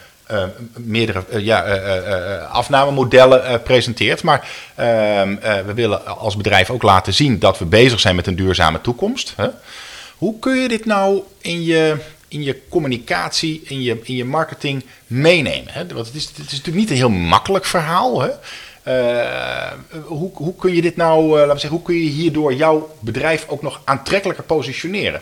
[0.77, 4.23] meerdere ja, eh, afnamemodellen presenteert.
[4.23, 8.27] Maar ehm, eh, we willen als bedrijf ook laten zien dat we bezig zijn met
[8.27, 9.33] een duurzame toekomst.
[9.35, 9.47] Hè.
[10.17, 11.95] Hoe kun je dit nou in je,
[12.33, 15.73] in je communicatie, in je, in je marketing meenemen?
[15.73, 15.87] Hè?
[15.87, 18.21] Want het is, het is natuurlijk niet een heel makkelijk verhaal.
[18.21, 18.29] Hè?
[18.83, 19.71] Eh,
[20.03, 22.95] hoe, hoe kun je dit nou, eh, laten we zeggen, hoe kun je hierdoor jouw
[22.99, 25.21] bedrijf ook nog aantrekkelijker positioneren?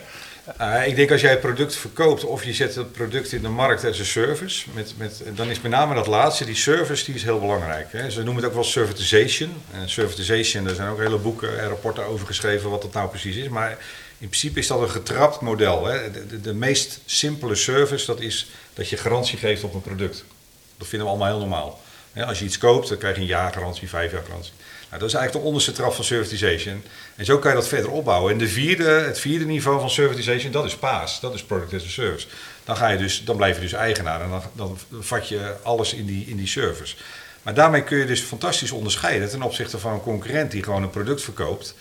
[0.60, 3.84] Uh, ik denk als jij product verkoopt of je zet het product in de markt
[3.84, 7.22] als een service, met, met, dan is met name dat laatste, die service, die is
[7.22, 7.86] heel belangrijk.
[7.90, 8.10] Hè.
[8.10, 9.50] Ze noemen het ook wel servitization.
[9.72, 13.36] En servitization, daar zijn ook hele boeken en rapporten over geschreven wat dat nou precies
[13.36, 13.48] is.
[13.48, 13.78] Maar
[14.22, 15.86] in principe is dat een getrapt model.
[15.86, 16.10] Hè.
[16.10, 20.24] De, de, meest simpele service, dat is dat je garantie geeft op een product.
[20.76, 21.80] Dat vinden we allemaal heel normaal.
[22.26, 24.52] Als je iets koopt, dan krijg je een jaar garantie, vijf jaar garantie.
[24.88, 26.82] Nou, dat is eigenlijk de onderste trap van servitization.
[27.16, 28.32] En zo kan je dat verder opbouwen.
[28.32, 31.20] En de vierde, het vierde niveau van servitization, dat is PAS.
[31.20, 32.26] Dat is Product as a Service.
[32.64, 35.94] Dan, ga je dus, dan blijf je dus eigenaar en dan, dan vat je alles
[35.94, 36.94] in die, in die service.
[37.42, 40.90] Maar daarmee kun je dus fantastisch onderscheiden ten opzichte van een concurrent die gewoon een
[40.90, 41.74] product verkoopt,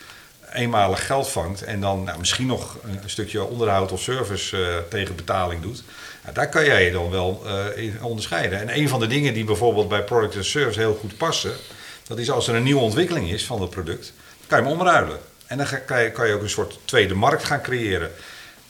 [0.54, 5.16] eenmalig geld vangt en dan nou, misschien nog een, stukje onderhoud of service uh, tegen
[5.16, 5.84] betaling doet.
[6.22, 8.60] Nou, daar kan jij je dan wel uh, in onderscheiden.
[8.60, 11.52] En een van de dingen die bijvoorbeeld bij Product a Service heel goed passen,
[12.08, 14.14] dat is als er een nieuwe ontwikkeling is van het product,
[14.48, 15.20] kan je hem omruilen.
[15.46, 18.12] En dan kan je, kan je ook een soort tweede markt gaan creëren.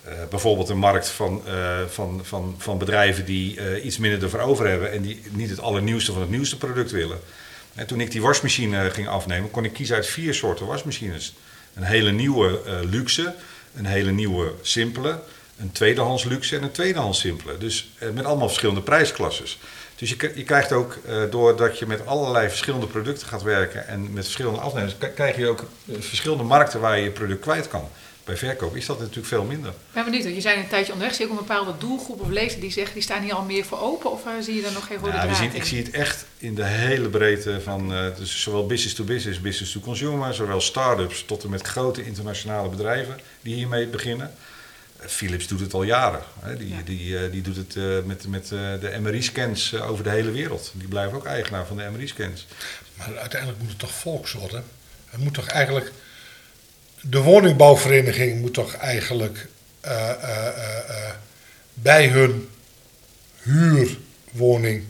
[0.08, 1.44] Uh, bijvoorbeeld een markt van,
[1.90, 6.12] van, van, van bedrijven die iets minder ervoor over hebben en die niet het allernieuwste
[6.12, 7.20] van het nieuwste product willen.
[7.76, 11.34] En toen ik die wasmachine ging afnemen, kon ik kiezen uit vier soorten wasmachines.
[11.74, 13.34] Een hele nieuwe luxe,
[13.76, 15.20] een hele nieuwe simpele,
[15.60, 17.58] een tweedehands luxe en een tweedehands simpele.
[17.58, 19.60] Dus met allemaal verschillende prijsklasses.
[20.02, 24.14] Dus je, je krijgt ook, uh, doordat je met allerlei verschillende producten gaat werken en
[24.14, 25.66] met verschillende afnemers, krijg je ook
[26.00, 27.90] verschillende markten waar je je product kwijt kan.
[28.24, 29.70] Bij verkoop is dat natuurlijk veel minder.
[29.70, 31.16] Ik ben benieuwd, je zijn een tijdje onderweg.
[31.16, 33.66] Zie je ook een bepaalde doelgroep of lezer die zeggen, die staan hier al meer
[33.66, 34.12] voor open?
[34.12, 36.26] Of uh, zie je daar nog geen rode nou, draad zien, Ik zie het echt
[36.38, 40.62] in de hele breedte van uh, dus zowel business to business, business to consumer, zowel
[40.62, 44.34] start-ups tot en met grote internationale bedrijven die hiermee beginnen.
[45.08, 46.22] Philips doet het al jaren.
[46.40, 46.58] Hè.
[46.58, 46.82] Die, ja.
[46.86, 50.72] die, die doet het uh, met, met uh, de MRI-scans uh, over de hele wereld.
[50.76, 52.48] Die blijven ook eigenaar van de MRI-scans.
[52.94, 54.64] Maar uiteindelijk moet het toch volks worden?
[55.10, 55.92] Het moet toch eigenlijk...
[57.02, 59.48] De woningbouwvereniging moet toch eigenlijk
[61.74, 62.50] bij hun
[63.38, 64.84] huurwoning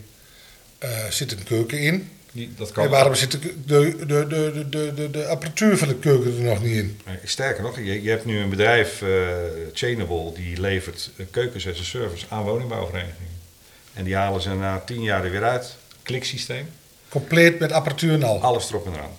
[1.08, 2.10] zit een keuken in.
[2.32, 5.88] Die, dat kan en waarom zit de, de, de, de, de, de, de apparatuur van
[5.88, 7.00] de keuken er nog niet in?
[7.24, 9.26] Sterker nog, je, je hebt nu een bedrijf, uh,
[9.72, 13.40] Chainable, die levert keukens as a service aan woningbouwverenigingen.
[13.94, 15.76] En die halen ze na tien jaar er weer uit.
[16.02, 16.68] Kliksysteem.
[17.08, 18.42] Compleet met apparatuur en al?
[18.42, 19.16] Alles erop en eraan.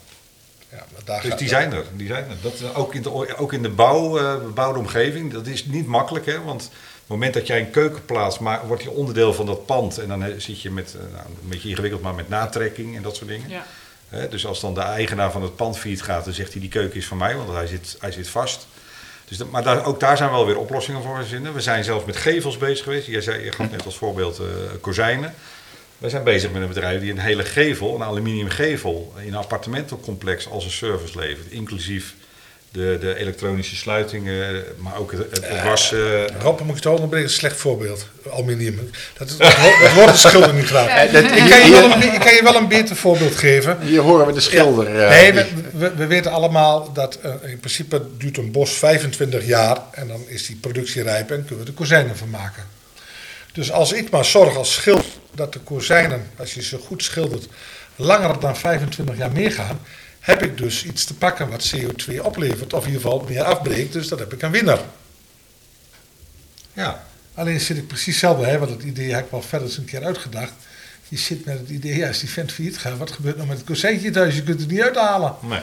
[0.73, 1.85] Ja, maar daar dus gaat die zijn er.
[1.95, 2.35] Die zijn er.
[2.41, 6.25] Dat, ook, in de, ook in de bouw, uh, bebouwde omgeving, dat is niet makkelijk,
[6.25, 9.45] hè, want op het moment dat jij een keuken plaatst, maar wordt je onderdeel van
[9.45, 9.97] dat pand.
[9.97, 13.15] En dan he, zit je met, nou, een beetje ingewikkeld, maar met natrekking en dat
[13.15, 13.49] soort dingen.
[13.49, 13.65] Ja.
[14.09, 16.69] He, dus als dan de eigenaar van het pand failliet gaat, dan zegt hij die
[16.69, 18.67] keuken is van mij, want hij zit, hij zit vast.
[19.27, 21.53] Dus dat, maar daar, ook daar zijn wel weer oplossingen voor verzinnen.
[21.53, 23.07] We zijn zelfs met gevels bezig geweest.
[23.07, 24.47] Jij zei, je gaf net als voorbeeld uh,
[24.81, 25.33] kozijnen.
[26.03, 29.35] Wij zijn bezig met een bedrijf die een hele gevel, een aluminium gevel, in een
[29.35, 31.49] appartementencomplex als een service levert.
[31.49, 32.15] Inclusief
[32.71, 36.27] de, de elektronische sluitingen, maar ook het, het Uh, wassen.
[36.39, 37.27] Rob, moet ik het onderbreken?
[37.27, 38.07] Een slecht voorbeeld.
[38.29, 38.89] Aluminium.
[39.17, 39.37] Dat, dat,
[39.81, 40.87] dat wordt de schilder niet graag.
[40.87, 43.81] Ja, ik, kan je wel een, ik kan je wel een beter voorbeeld geven.
[43.81, 44.97] Hier horen we de schilder.
[44.97, 45.09] Ja.
[45.09, 49.77] Nee, we, we, we, weten allemaal dat uh, in principe duurt een bos 25 jaar
[49.91, 52.63] en dan is die productie rijp en kunnen we de kozijnen van maken.
[53.53, 57.47] Dus als ik maar zorg als schilder dat de kozijnen, als je ze goed schildert,
[57.95, 59.79] langer dan 25 jaar meegaan,
[60.19, 63.93] heb ik dus iets te pakken wat CO2 oplevert, of in ieder geval meer afbreekt,
[63.93, 64.81] dus dat heb ik een winnaar.
[66.73, 67.05] Ja.
[67.33, 69.85] Alleen zit ik precies hetzelfde, hè, want het idee heb ik wel verder eens een
[69.85, 70.53] keer uitgedacht.
[71.07, 73.57] Je zit met het idee, ja, als die vent failliet gaat, wat gebeurt nou met
[73.57, 74.35] het kozijntje thuis?
[74.35, 75.35] Je kunt het niet uithalen.
[75.41, 75.59] Nee.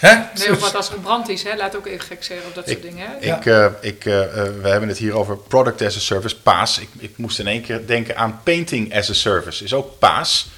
[0.00, 0.14] Hè?
[0.38, 1.56] Nee, of wat als er een brand is, hè?
[1.56, 3.08] laat ook even gek zeggen of dat ik, soort dingen.
[3.08, 3.34] Hè?
[3.36, 4.14] Ik, uh, ik, uh,
[4.62, 6.78] we hebben het hier over Product as a Service, PaaS.
[6.78, 10.48] Ik, ik moest in één keer denken aan Painting as a Service, is ook PaaS.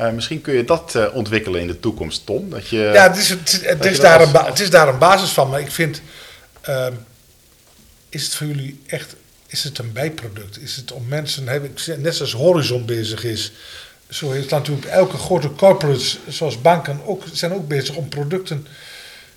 [0.00, 2.50] Uh, misschien kun je dat uh, ontwikkelen in de toekomst, Tom.
[2.50, 4.32] Dat je, ja, het is, het, het is daar als...
[4.32, 5.50] een het is daar een basis van.
[5.50, 6.02] Maar ik vind,
[6.68, 6.86] uh,
[8.08, 9.14] is het voor jullie echt
[9.52, 10.60] is het een bijproduct?
[10.60, 11.44] Is het om mensen,
[11.98, 13.52] net zoals Horizon bezig is,
[14.12, 18.66] zo is natuurlijk elke grote corporates, zoals banken, ook, zijn ook bezig om producten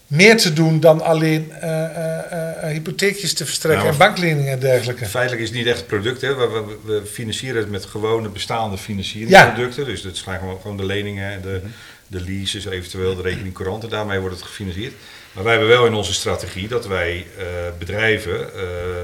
[0.07, 1.79] meer te doen dan alleen uh, uh,
[2.31, 5.05] uh, hypotheekjes te verstrekken nou, en bankleningen en dergelijke.
[5.05, 6.21] Feitelijk is het niet echt het product.
[6.21, 6.35] Hè.
[6.35, 9.83] We, we, we, financieren het met gewone bestaande financieringsproducten.
[9.83, 9.89] Ja.
[9.89, 11.61] Dus dat zijn gewoon de leningen, de,
[12.07, 13.89] de leases, eventueel de rekening couranten.
[13.89, 14.93] Daarmee wordt het gefinancierd.
[15.36, 17.28] Maar wij hebben wel in onze strategie dat wij
[17.80, 18.50] bedrijven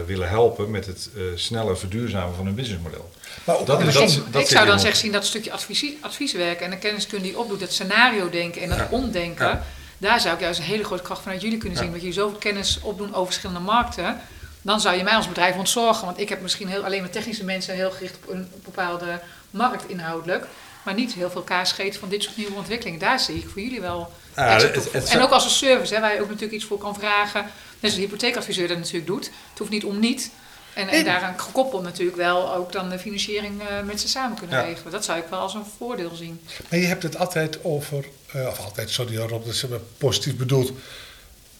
[0.06, 3.12] willen helpen met het sneller verduurzamen van hun businessmodel.
[3.44, 6.60] Maar ook, dat is, dat, dat ik zou dan zeggen zien dat stukje advies, advieswerk
[6.60, 8.88] en de kenniskunde die opdoet, het scenario denken en dat ja.
[8.91, 9.48] omdenken.
[9.48, 9.63] Ja
[10.02, 11.88] daar zou ik juist een hele grote kracht vanuit jullie kunnen zien.
[11.88, 11.91] Ja.
[11.91, 14.22] Dat jullie zoveel kennis opdoen over verschillende markten.
[14.62, 16.05] Dan zou je mij als bedrijf ontzorgen.
[16.05, 19.89] Want ik heb misschien heel, alleen met technische mensen heel gericht op een bepaalde markt
[19.89, 20.47] inhoudelijk.
[20.84, 22.99] Maar niet heel veel kaas gegeten van dit soort nieuwe ontwikkelingen.
[22.99, 24.12] Daar zie ik voor jullie wel.
[24.36, 26.77] Ja, het, het en ook als een service, hè, waar je ook natuurlijk iets voor
[26.77, 27.41] kan vragen.
[27.41, 29.25] Net zoals de hypotheekadviseur dat natuurlijk doet.
[29.25, 30.32] Het hoeft niet om niet.
[30.73, 34.57] En, en daaraan gekoppeld natuurlijk wel ook dan de financiering uh, met ze samen kunnen
[34.57, 34.63] ja.
[34.63, 34.91] regelen.
[34.91, 36.41] Dat zou ik wel als een voordeel zien.
[36.69, 38.05] Maar je hebt het altijd over,
[38.36, 39.65] uh, of altijd, sorry Rob, dat is
[39.97, 40.71] positief bedoeld.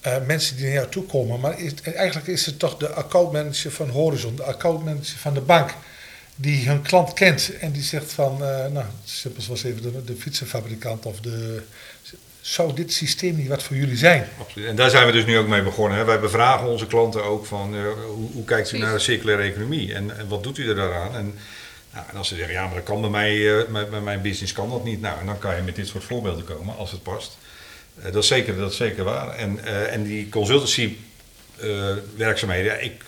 [0.06, 3.72] Uh, mensen die naar jou toe komen, maar is, eigenlijk is het toch de accountmanager
[3.72, 5.74] van Horizon, de accountmanager van de bank.
[6.36, 10.16] die hun klant kent en die zegt van, uh, nou, simpel zoals even de, de
[10.16, 11.62] fietsenfabrikant of de...
[12.42, 14.28] Zou dit systeem niet wat voor jullie zijn?
[14.38, 14.68] Absoluut.
[14.68, 15.98] En daar zijn we dus nu ook mee begonnen.
[15.98, 16.04] Hè.
[16.04, 19.94] Wij bevragen onze klanten ook van uh, hoe, hoe, kijkt u naar de circulaire economie
[19.94, 21.14] en, en wat doet u er daaraan?
[21.14, 21.34] En,
[21.92, 24.22] nou, en als ze zeggen, ja, maar dat kan bij, mij, uh, bij, bij mijn
[24.22, 25.00] business kan dat niet.
[25.00, 27.38] Nou, en dan kan je met dit soort voorbeelden komen als het past.
[27.98, 29.28] Uh, dat, is zeker, dat is zeker waar.
[29.28, 30.96] En, uh, en die consultancy
[32.16, 33.02] werkzaamheden, ja, ik,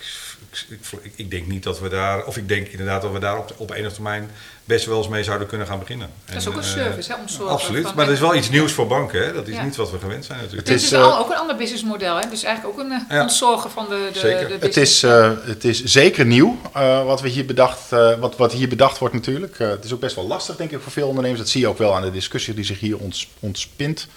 [0.51, 3.37] ik, ik, ik, denk niet dat we daar, of ik denk inderdaad dat we daar
[3.37, 4.29] op, op enig termijn
[4.65, 6.09] best wel eens mee zouden kunnen gaan beginnen.
[6.25, 8.71] Dat is ook een service, hè, om zorgen Absoluut, maar dat is wel iets nieuws
[8.71, 9.25] voor banken.
[9.25, 9.33] Hè?
[9.33, 9.63] Dat is ja.
[9.63, 10.67] niet wat we gewend zijn natuurlijk.
[10.67, 12.29] Het is, het is uh, ook een ander businessmodel, hè?
[12.29, 13.21] dus eigenlijk ook een ja.
[13.21, 14.47] ontzorgen van de, de, zeker.
[14.47, 17.89] de het, is, uh, het is zeker nieuw uh, wat, we hier bedacht,
[18.19, 19.57] wat, wat hier bedacht wordt natuurlijk.
[19.57, 21.41] het is ook best wel lastig denk ik voor veel ondernemers.
[21.41, 24.07] Dat zie je ook wel aan de discussie die zich hier ons, ontspint.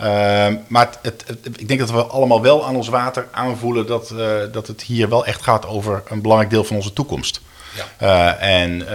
[0.00, 4.10] Uh, maar het, het, ik denk dat we allemaal wel aan ons water aanvoelen dat,
[4.14, 7.40] uh, dat het hier wel echt gaat over een belangrijk deel van onze toekomst.
[7.98, 8.36] Ja.
[8.40, 8.86] Uh, en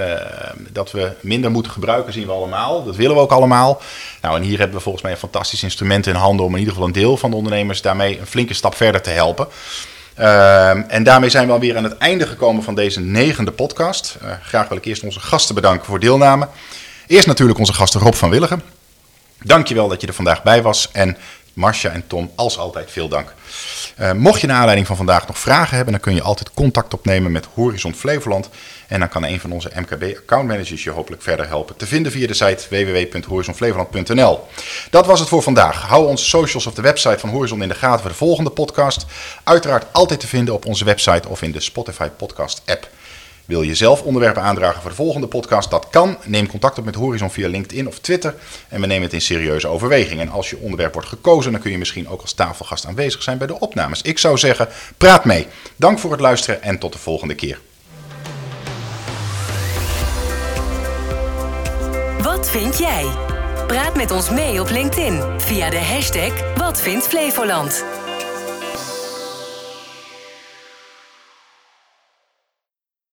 [0.71, 2.83] dat we minder moeten gebruiken zien we allemaal.
[2.83, 3.81] Dat willen we ook allemaal.
[4.21, 6.73] Nou, en hier hebben we volgens mij een fantastisch instrument in handen om in ieder
[6.73, 9.47] geval een deel van de ondernemers daarmee een flinke stap verder te helpen.
[10.87, 14.17] en daarmee zijn we alweer aan het einde gekomen van deze negende podcast.
[14.43, 16.47] graag wil ik eerst onze gasten bedanken voor deelname.
[17.07, 18.82] Eerst natuurlijk onze gasten Rob van Willigen.
[19.43, 20.89] Dankjewel dat je er vandaag bij was.
[20.91, 21.17] En
[21.53, 23.33] Marcia en Tom, als altijd, veel dank.
[23.99, 26.93] Uh, mocht je naar aanleiding van vandaag nog vragen hebben, dan kun je altijd contact
[26.93, 28.49] opnemen met Horizon Flevoland.
[28.87, 31.75] En dan kan een van onze MKB-accountmanagers je hopelijk verder helpen.
[31.75, 34.47] Te vinden via de site www.horizonflevoland.nl.
[34.89, 35.81] Dat was het voor vandaag.
[35.81, 39.05] Hou onze socials of de website van Horizon in de gaten voor de volgende podcast.
[39.43, 42.89] Uiteraard altijd te vinden op onze website of in de Spotify podcast app.
[43.45, 45.69] Wil je zelf onderwerpen aandragen voor de volgende podcast?
[45.69, 46.17] Dat kan.
[46.25, 48.35] Neem contact op met Horizon via LinkedIn of Twitter
[48.69, 50.21] en we nemen het in serieuze overweging.
[50.21, 53.37] En als je onderwerp wordt gekozen, dan kun je misschien ook als tafelgast aanwezig zijn
[53.37, 54.01] bij de opnames.
[54.01, 54.67] Ik zou zeggen,
[54.97, 55.47] praat mee.
[55.75, 57.59] Dank voor het luisteren en tot de volgende keer.
[62.21, 63.05] Wat vind jij?
[63.67, 67.83] Praat met ons mee op LinkedIn via de hashtag Wat vindt Flevoland.